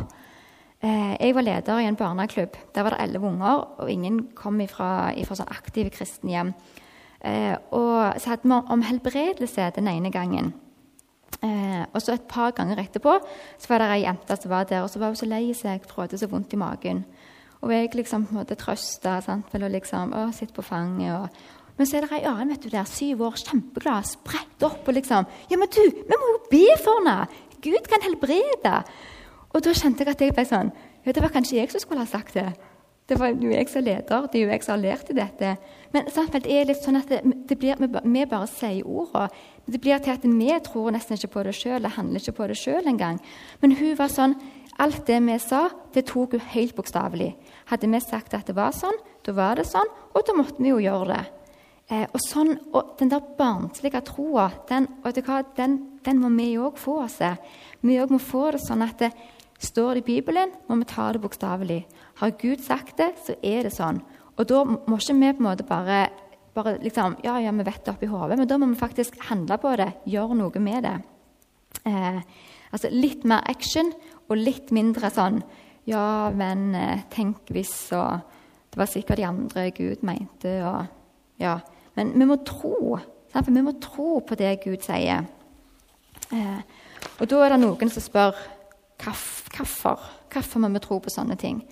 [0.83, 2.59] Eh, jeg var leder i en barneklubb.
[2.75, 6.55] Der var det elleve unger, og ingen kom fra sånn aktive kristne hjem.
[7.21, 10.53] Eh, og så hadde vi om helbredelse den ene gangen.
[11.43, 13.13] Eh, og så et par ganger etterpå
[13.59, 15.85] så var det ei jente som var der, og så var hun så lei seg
[15.95, 17.05] hun så vondt i magen.
[17.65, 21.11] Og jeg liksom på en måte trøsta og liksom, å, sitte på fanget.
[21.17, 24.87] Og, men så er det ei annen vet du der, syv år, kjempeglad, spredt opp
[24.87, 27.45] og liksom Ja, men du, vi må jo be for henne!
[27.59, 28.75] Gud kan helbrede!
[29.49, 30.73] Og da kjente jeg at jeg ble sånn
[31.05, 32.51] ja, Det var kanskje jeg som skulle ha sagt det.
[33.09, 35.15] Det var jo jeg som er leder, det er jo jeg som har lært i
[35.17, 35.53] dette.
[35.95, 39.31] Men samtidig er det litt sånn at det, det blir, vi bare sier ordene.
[39.65, 42.59] Det blir til at vi tror nesten ikke på det sjøl, handler ikke på det
[42.61, 43.17] sjøl engang.
[43.63, 44.37] Men hun var sånn
[44.79, 45.65] Alt det vi sa,
[45.95, 47.33] det tok hun helt bokstavelig.
[47.71, 48.95] Hadde vi sagt at det var sånn,
[49.27, 51.25] da var det sånn, og da måtte vi jo gjøre det.
[51.89, 54.87] Eh, og, sånn, og Den der barnslige troa, den,
[55.57, 57.19] den, den, må vi òg få oss.
[57.81, 59.11] Vi òg må få det sånn at det
[59.59, 61.81] står i Bibelen, må vi ta det bokstavelig.
[62.21, 64.03] Har Gud sagt det, så er det sånn.
[64.39, 66.05] Og da må ikke vi på en måte bare,
[66.55, 69.59] bare liksom, ja, ja, vi vet det oppi hodet, men da må vi faktisk handle
[69.59, 70.95] på det, gjøre noe med det.
[71.89, 72.21] Eh,
[72.71, 73.91] altså litt mer action
[74.29, 75.43] og litt mindre sånn
[75.89, 78.21] Ja, men eh, tenk hvis og
[78.69, 80.87] Det var sikkert de andre Gud mente og
[81.41, 81.61] Ja.
[81.95, 82.99] Men vi må tro.
[83.33, 83.47] Sant?
[83.47, 85.25] For vi må tro på det Gud sier.
[86.31, 86.61] Eh,
[87.19, 88.39] og da er det noen som spør
[89.03, 90.03] hvorfor.
[90.31, 91.63] Hvorfor må vi tro på sånne ting?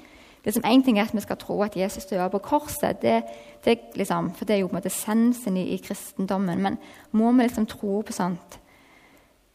[0.46, 3.22] Det som Én ting er at vi skal tro at Jesus døde på korset, det,
[3.64, 6.62] det liksom, for det er jo på en måte essensen i, i, kristendommen.
[6.62, 6.78] Men
[7.12, 8.58] må vi liksom tro på sånt?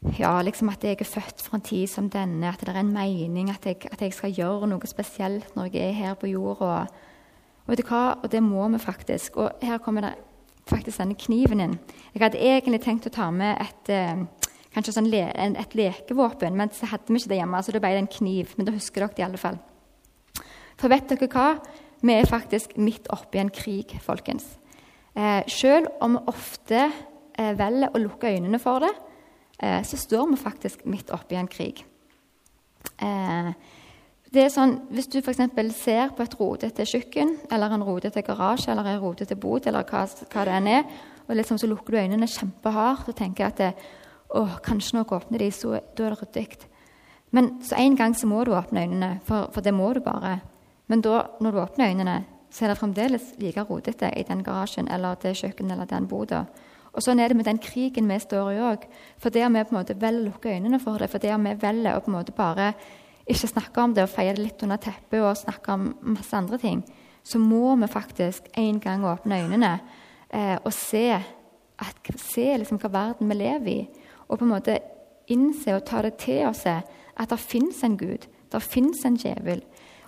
[0.02, 2.94] Ja, liksom at jeg er født for en tid som denne, at det er en
[2.94, 6.88] mening, at jeg, at jeg skal gjøre noe spesielt når jeg er her på jorda.
[7.62, 8.18] Og vet du hva?
[8.24, 9.38] Og det må vi faktisk.
[9.38, 10.16] Og her kommer det
[10.70, 11.76] faktisk denne kniven inn.
[12.16, 14.24] Jeg hadde egentlig tenkt å ta med et, eh,
[14.74, 17.94] kanskje sånn le, et lekevåpen, men så hadde vi ikke det hjemme, så det ble
[17.98, 18.56] en kniv.
[18.58, 19.60] Men da husker dere det i alle fall.
[20.78, 21.62] For vet dere hva?
[22.02, 24.58] Vi er faktisk midt oppi en krig, folkens.
[25.16, 26.92] Eh, selv om vi ofte
[27.38, 28.94] eh, velger å lukke øynene for det,
[29.62, 31.86] eh, så står vi faktisk midt oppi en krig.
[32.97, 33.54] Eh,
[34.32, 38.71] det er sånn, Hvis du for ser på et rodete kjøkken eller en rodete garasje
[38.71, 40.84] eller en rodete bod, eller hva, hva det enn er,
[41.28, 43.74] og liksom så lukker du øynene kjempehardt og tenker at det,
[44.30, 46.67] å, kanskje når jeg åpner de, så da er det ryddig.
[47.32, 50.39] Men så en gang så må du åpne øynene, for, for det må du bare.
[50.88, 54.88] Men da, når du åpner øynene, så er det fremdeles like rodete i den garasjen
[54.91, 56.45] eller det kjøkkenet eller den boda.
[56.91, 58.88] Og sånn er det med den krigen vi står i òg.
[59.21, 61.54] For om vi på en måte velger å lukke øynene for det, for om vi
[61.62, 62.73] velger å på en måte bare
[63.32, 66.60] ikke snakke om det og feie det litt under teppet og snakke om masse andre
[66.60, 66.82] ting,
[67.23, 69.71] så må vi faktisk en gang åpne øynene
[70.34, 73.80] eh, og se, at, se liksom hva verden vi lever i.
[74.27, 74.80] Og på en måte
[75.32, 79.62] innse og ta det til oss at det fins en Gud, det fins en djevel.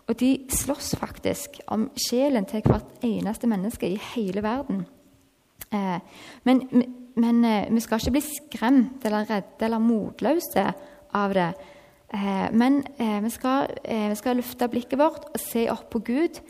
[0.09, 4.83] Og de slåss faktisk om sjelen til hvert eneste menneske i hele verden.
[5.71, 5.99] Eh,
[6.43, 6.63] men,
[7.15, 10.65] men eh, vi skal ikke bli skremt eller redde eller motløse
[11.17, 11.51] av det.
[12.13, 16.41] Eh, men vi skal, vi, skal, løfte blikket vårt og se opp på Gud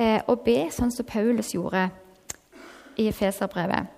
[0.00, 1.88] og be sånn som Paulus gjorde
[3.02, 3.90] i Efeserbrevet.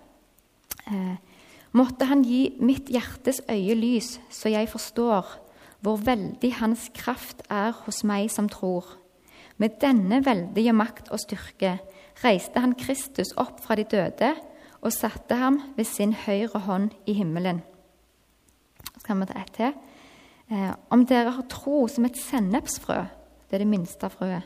[1.77, 5.29] Måtte Han gi mitt hjertes øye lys, så jeg forstår
[5.85, 8.89] hvor veldig Hans kraft er hos meg som tror.
[9.61, 11.77] Med denne veldige makt og styrke
[12.25, 14.33] reiste Han Kristus opp fra de døde
[14.83, 17.63] og satte ham ved sin høyre hånd i himmelen.
[18.99, 19.75] Skal vi ta ett til?
[20.53, 22.99] Eh, om dere har tro som et sennepsfrø,
[23.49, 24.45] det er det minste frøet,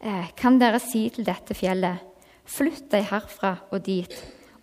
[0.00, 1.98] eh, kan dere si til dette fjellet,
[2.44, 4.14] flytt deg herfra og dit,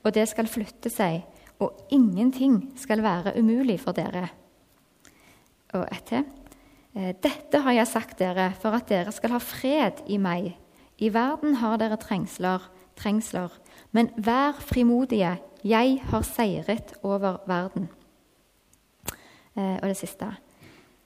[0.04, 1.24] og det skal flytte seg,
[1.60, 4.30] og ingenting skal være umulig for dere.
[5.74, 6.26] Og ett til.
[6.96, 10.56] Eh, dette har jeg sagt dere for at dere skal ha fred i meg.
[11.00, 12.66] I verden har dere trengsler,
[13.00, 13.54] trengsler,
[13.92, 17.90] men vær frimodige, jeg har seiret over verden.
[19.56, 20.26] Eh, og det siste.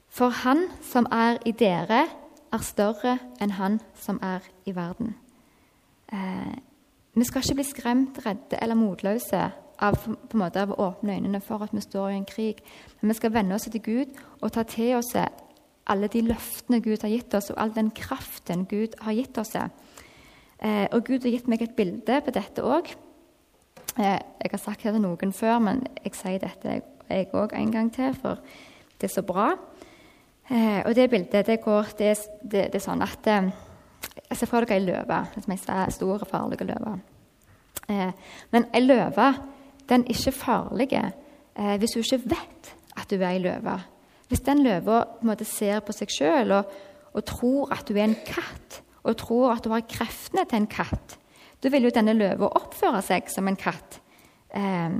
[0.08, 2.06] For han som er i dere,
[2.52, 5.16] er større enn han som er i verden.
[6.12, 6.54] Eh,
[7.14, 9.42] vi skal ikke bli skremt, redde eller motløse
[9.82, 9.96] av,
[10.32, 12.62] måte, av å åpne øynene for at vi står i en krig.
[13.00, 15.12] Men vi skal vende oss til Gud og ta til oss
[15.86, 19.54] alle de løftene Gud har gitt oss, og all den kraften Gud har gitt oss.
[20.62, 22.92] Eh, og Gud har gitt meg et bilde på dette òg.
[23.98, 27.72] Eh, jeg har sagt det til noen før, men jeg sier dette jeg òg en
[27.72, 28.40] gang til, for
[29.00, 29.50] det er så bra.
[30.50, 33.50] Eh, og det bildet det går Det, det, det er sånn at eh,
[34.30, 36.92] Jeg ser for dere ei løve, som ei stor, farlig løve.
[37.88, 38.12] Eh,
[38.52, 39.34] men ei løve
[39.88, 43.76] den er ikke farlig eh, hvis hun ikke vet at hun er ei løve.
[44.28, 45.04] Hvis den løva
[45.42, 46.64] ser på seg sjøl og,
[47.12, 50.70] og tror at hun er en katt, og tror at hun har kreftene til en
[50.70, 51.16] katt,
[51.62, 54.00] da vil jo denne løva oppføre seg som en katt.
[54.54, 54.98] Eh,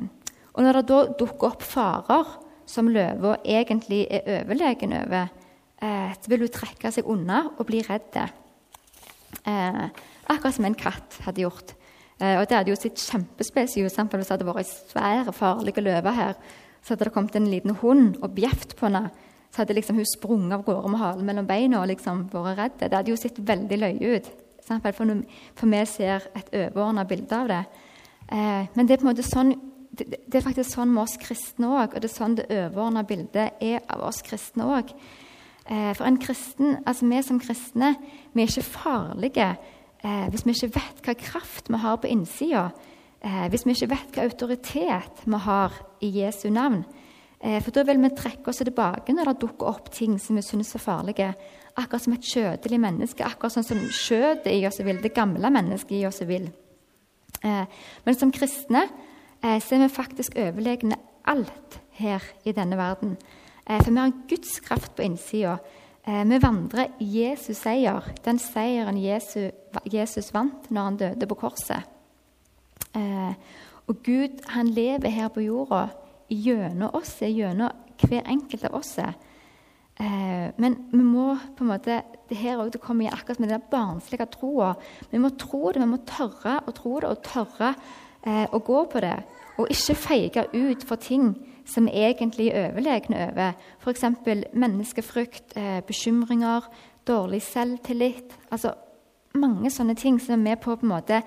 [0.57, 5.29] og når det da dukker opp farer som løva egentlig er overlegen over,
[5.83, 8.17] eh, så vil hun trekke seg unna og bli redd.
[9.45, 9.83] Eh,
[10.27, 11.75] akkurat som en katt hadde gjort.
[12.19, 15.77] Eh, og Det hadde jo sett kjempespesielt ut hvis det hadde vært ei svær, farlig
[15.77, 16.35] løve her.
[16.83, 19.11] Så hadde det kommet en liten hund og bjeft på henne
[19.57, 22.75] så hadde liksom hun sprunget av gårde med halen mellom beina og liksom vært redd.
[22.83, 24.27] Det hadde jo sett veldig løye ut.
[24.67, 27.63] For, vi ser et overordna bilde av det.
[28.29, 29.55] Eh, men det er på en måte sånn
[29.97, 33.63] det, er faktisk sånn med oss kristne òg, og det er sånn det overordna bildet
[33.65, 34.91] er av oss kristne òg.
[35.65, 37.95] Eh, for en kristen, altså vi som kristne
[38.35, 42.69] vi er ikke farlige eh, hvis vi ikke vet hva kraft vi har på innsida.
[43.51, 45.73] Hvis vi ikke vet hva autoritet vi har
[46.05, 46.85] i Jesu navn.
[47.41, 50.45] Eh, for da vil vi trekke oss tilbake når det dukker opp ting som vi
[50.45, 51.33] synes er farlige.
[51.77, 55.99] Akkurat som et kjødelig menneske, akkurat sånn som kjødet i oss vil, det gamle mennesket
[55.99, 56.49] i oss vil.
[57.45, 57.65] Eh,
[58.07, 58.87] men som kristne
[59.43, 60.97] eh, så er vi faktisk overlegne
[61.29, 63.17] alt her i denne verden.
[63.67, 65.57] For vi har Guds kraft på innsida.
[66.07, 71.83] Vi vandrer Jesus seier, den seieren Jesus vant når han døde på korset.
[72.95, 75.89] Og Gud, han lever her på jorda
[76.29, 77.71] gjennom oss, gjennom
[78.03, 78.99] hver enkelt av oss.
[78.99, 83.53] Eh, men vi må på en måte det her også, det kommer igjen akkurat med
[83.55, 84.75] den barnslige troa.
[85.11, 87.73] Vi må tro det, vi må tørre å tro det og tørre
[88.27, 89.17] eh, å gå på det.
[89.57, 91.31] Og ikke feige ut for ting
[91.67, 93.55] som vi egentlig er overlegne over.
[93.81, 94.05] F.eks.
[94.53, 96.69] menneskefrykt, eh, bekymringer,
[97.09, 98.37] dårlig selvtillit.
[98.51, 98.75] Altså
[99.41, 101.21] mange sånne ting som er med på, på en måte,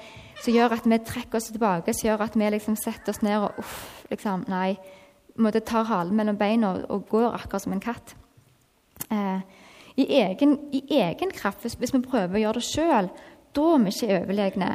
[0.43, 3.37] som gjør at vi trekker oss tilbake, som gjør at vi liksom setter oss ned
[3.39, 3.77] og uff,
[4.11, 4.77] liksom, nei,
[5.39, 8.15] måte, tar halen mellom beina og, og, går akkurat som en katt.
[9.09, 9.41] Eh,
[9.99, 13.09] i, egen, i, egen, kraft, hvis, hvis, vi prøver å gjøre det sjøl,
[13.55, 14.69] da er vi ikke overlegne.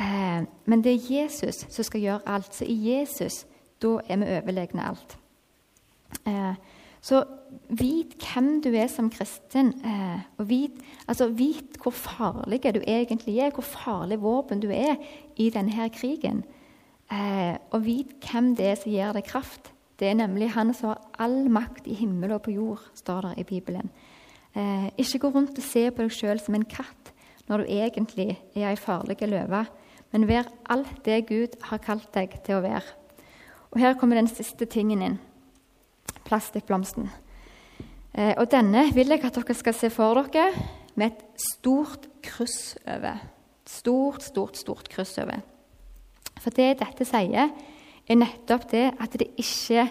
[0.00, 2.54] Eh, men det er Jesus som skal gjøre alt.
[2.54, 3.44] Så i Jesus
[3.82, 5.18] da er vi overlegne alt.
[6.24, 6.54] Eh,
[7.04, 7.20] så
[7.68, 10.78] vit hvem du er som kristen, eh, og vit,
[11.08, 14.96] altså, vit, hvor farlig du egentlig er, hvor farlig våpen du er
[15.36, 16.44] i denne krigen.
[17.12, 19.72] Eh, og vit hvem det er som gir deg kraft.
[20.00, 23.34] Det er nemlig Han som har all makt i himmel og på jord, står det
[23.38, 23.90] i Bibelen.
[24.56, 27.12] Eh, ikke gå rundt og se på deg sjøl som en katt
[27.48, 29.66] når du egentlig er ei farlig løve,
[30.12, 32.96] men vær alt det Gud har kalt deg til å være.
[33.72, 35.18] Og Her kommer den siste tingen inn
[36.24, 37.08] plastikkblomsten.
[38.14, 40.50] Eh, og denne vil jeg at dere skal se for dere
[40.94, 43.22] med et stort kryss over.
[43.66, 45.42] Stort, stort, stort kryss over.
[46.40, 47.50] For det dette sier,
[48.04, 49.86] er nettopp det at det ikke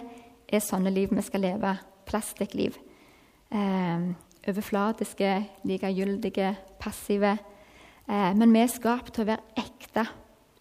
[0.48, 1.74] er sånne liv vi skal leve.
[2.08, 2.76] Plastikkliv.
[3.50, 4.12] Eh,
[4.48, 5.32] overflatiske,
[5.68, 7.36] likegyldige, passive.
[8.08, 10.06] Eh, men vi er skapt til å være ekte.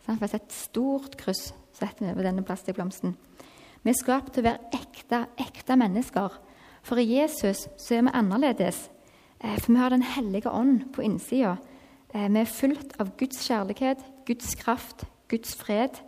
[0.04, 0.24] Sant?
[0.24, 3.16] Et stort kryss setter vi over denne plastikkblomsten.
[3.84, 6.40] Vi er skapt til å være ekte, ekte mennesker.
[6.84, 8.86] For i Jesus så er vi annerledes.
[9.44, 11.58] Eh, for vi har Den hellige ånd på innsida.
[12.14, 16.00] Eh, vi er fullt av Guds kjærlighet, Guds kraft, Guds fred.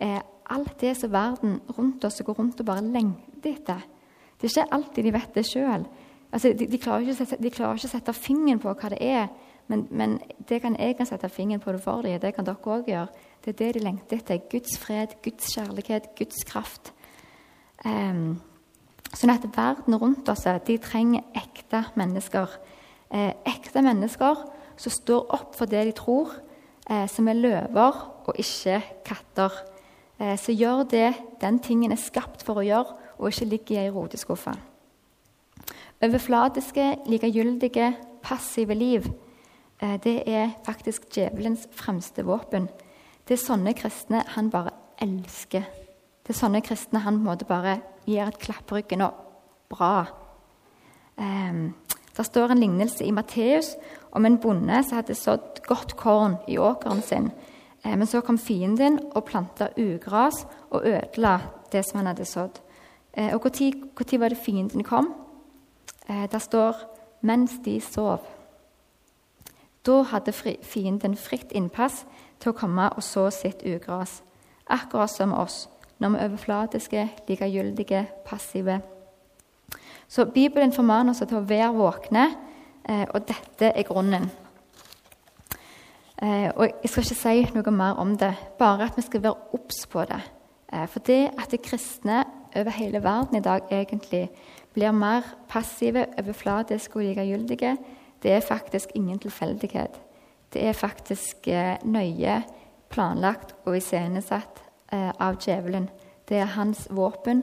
[0.00, 0.20] Eh,
[0.50, 3.82] alt det som verden rundt oss går rundt og bare lengter etter.
[4.40, 5.86] Det er ikke alltid de vet det sjøl.
[6.32, 9.28] Altså, de, de, klarer de, klarer ikke å sette fingeren på hva det er,
[9.66, 12.20] men, men det kan jeg kan sette fingeren på det for dem.
[12.20, 13.08] Det kan dere òg gjøre.
[13.42, 14.42] Det er det de lengter etter.
[14.50, 16.92] Guds fred, Guds kjærlighet, Guds kraft.
[19.16, 22.50] Sånn at verden rundt oss de trenger ekte mennesker.
[23.10, 24.42] Eh, ekte mennesker
[24.76, 26.34] som står opp for det de tror,
[26.90, 29.52] eh, som er løver og ikke katter.
[30.18, 33.84] Eh, som gjør det den tingen er skapt for å gjøre, og ikke ligger i
[33.86, 34.52] ei roteskuffe.
[36.02, 39.06] Overflatiske, likegyldige, passive liv
[39.80, 42.68] det er faktisk djevelens fremste våpen.
[43.28, 44.72] Det er sånne kristne han bare
[45.04, 45.85] elsker.
[46.26, 49.14] Det er sånne kristne han på en måte bare gir et klapp på ryggen og
[49.70, 50.08] bra.
[51.14, 51.68] Um,
[52.16, 53.76] det står en lignelse i Matteus
[54.10, 57.28] om en bonde som hadde sådd godt korn i åkeren sin.
[57.84, 61.38] Um, men så kom fienden og planta ugras og ødela
[61.70, 62.58] det som han hadde sådd.
[63.14, 65.14] Uh, og Når var det fienden kom?
[66.08, 66.74] Der står
[67.22, 68.26] 'mens de sov'.
[69.86, 72.06] Da hadde fienden fritt innpass
[72.40, 74.22] til å komme og så sitt ugras,
[74.66, 75.68] akkurat som oss
[75.98, 78.80] når vi er overflatiske, likegyldige, passive.
[80.08, 82.26] Så Bibelen formaner oss til å være våkne,
[82.88, 84.30] eh, og dette er grunnen.
[86.22, 89.52] Eh, og Jeg skal ikke si noe mer om det, bare at vi skal være
[89.52, 90.20] obs på det.
[90.72, 92.24] Eh, for det at de kristne
[92.56, 94.30] over hele verden i dag egentlig
[94.74, 97.76] blir mer passive, overflatiske og likegyldige,
[98.22, 100.00] det er faktisk ingen tilfeldighet.
[100.52, 101.46] Det er faktisk
[101.84, 102.42] nøye
[102.88, 105.88] planlagt og iscenesatt av djevelen.
[106.28, 107.42] Det er hans våpen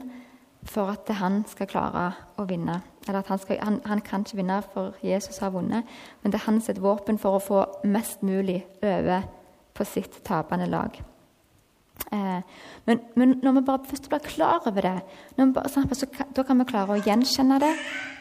[0.64, 2.04] for at han skal klare
[2.40, 2.80] å vinne.
[3.04, 5.88] Eller at han, skal, han, han, kan ikke vinne, for Jesus har vunnet,
[6.22, 9.26] men det er hans et våpen for å få mest mulig over
[9.74, 10.96] på sitt tapende lag.
[12.12, 12.40] Eh,
[12.86, 14.94] men, men, når vi bare først blir klar over det,
[15.36, 17.74] bare, så, så, da kan vi klare å gjenkjenne det.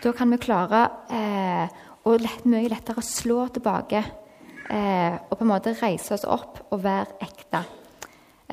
[0.03, 5.53] Da kan vi klare eh, å lett, mye lettere slå tilbake eh, og på en
[5.53, 7.63] måte reise oss opp og være ekte.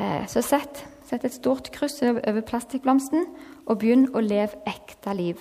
[0.01, 3.27] Eh, så sett, sett, et stort kryss over plastikkblomsten
[3.67, 5.41] og begynn å leve ekte liv.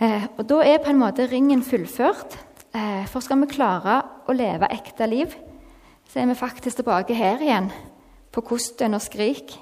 [0.00, 2.38] Eh, og Da er på en måte ringen fullført.
[2.74, 5.36] Eh, for skal vi klare å leve ekte liv,
[6.08, 7.70] så er vi faktisk tilbake her igjen,
[8.32, 9.54] på kosten og skrik.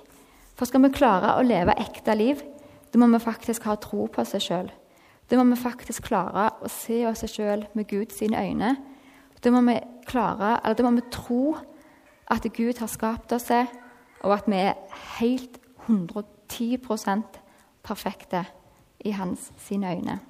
[0.56, 2.42] For skal vi klare å leve ekte liv,
[2.90, 4.70] da må vi faktisk ha tro på seg sjøl.
[5.28, 8.76] Da må vi faktisk klare å se oss sjøl med Guds øyne.
[9.40, 11.56] Da må vi klare, eller da må vi tro
[12.30, 13.50] at Gud har skapt oss,
[14.20, 14.74] og at vi er
[15.20, 15.58] helt
[15.88, 17.40] 110%
[17.82, 18.44] perfekte
[19.00, 20.20] i hans sine øyne.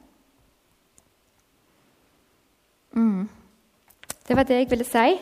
[2.93, 3.29] Mm.
[4.29, 5.21] Det var det jeg ville si.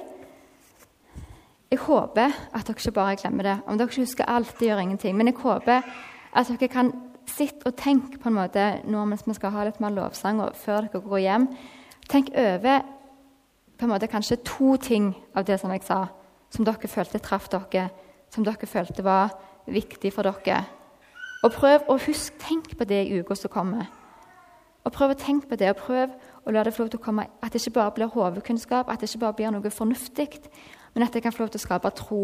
[1.70, 3.58] Jeg håper at dere ikke bare glemmer det.
[3.66, 5.16] Om dere ikke husker alt, det gjør ingenting.
[5.16, 5.80] Men jeg håper
[6.32, 6.92] at dere kan
[7.26, 10.56] sitte og tenke på en måte nå mens vi skal ha litt mer lovsang og
[10.56, 11.48] før dere går hjem.
[12.08, 12.82] Tenk over
[13.78, 16.06] på en måte kanskje to ting av det som jeg sa
[16.52, 17.88] som dere følte traff dere,
[18.32, 19.32] som dere følte var
[19.66, 20.62] viktig for dere.
[21.42, 23.88] Og prøv å huske, tenk på det i uka som kommer.
[24.82, 26.14] Og Prøv å tenke på det, og prøv
[26.46, 29.00] å la det få lov til å komme, at det ikke bare blir hodekunnskap, at
[29.00, 30.40] det ikke bare blir noe fornuftig,
[30.94, 32.22] men at det kan få lov til å skape tro.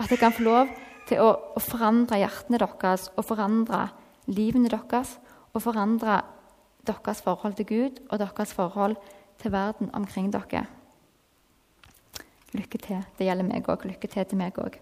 [0.00, 0.72] At det kan få lov
[1.08, 3.90] til å, å forandre hjertene deres og forandre
[4.32, 5.18] livene deres
[5.52, 6.22] og forandre
[6.88, 8.96] deres forhold til Gud og deres forhold
[9.40, 10.79] til verden omkring dere.
[12.56, 13.02] Lykke til.
[13.18, 13.86] Det gjelder meg òg.
[13.86, 14.80] Lykke til til meg òg.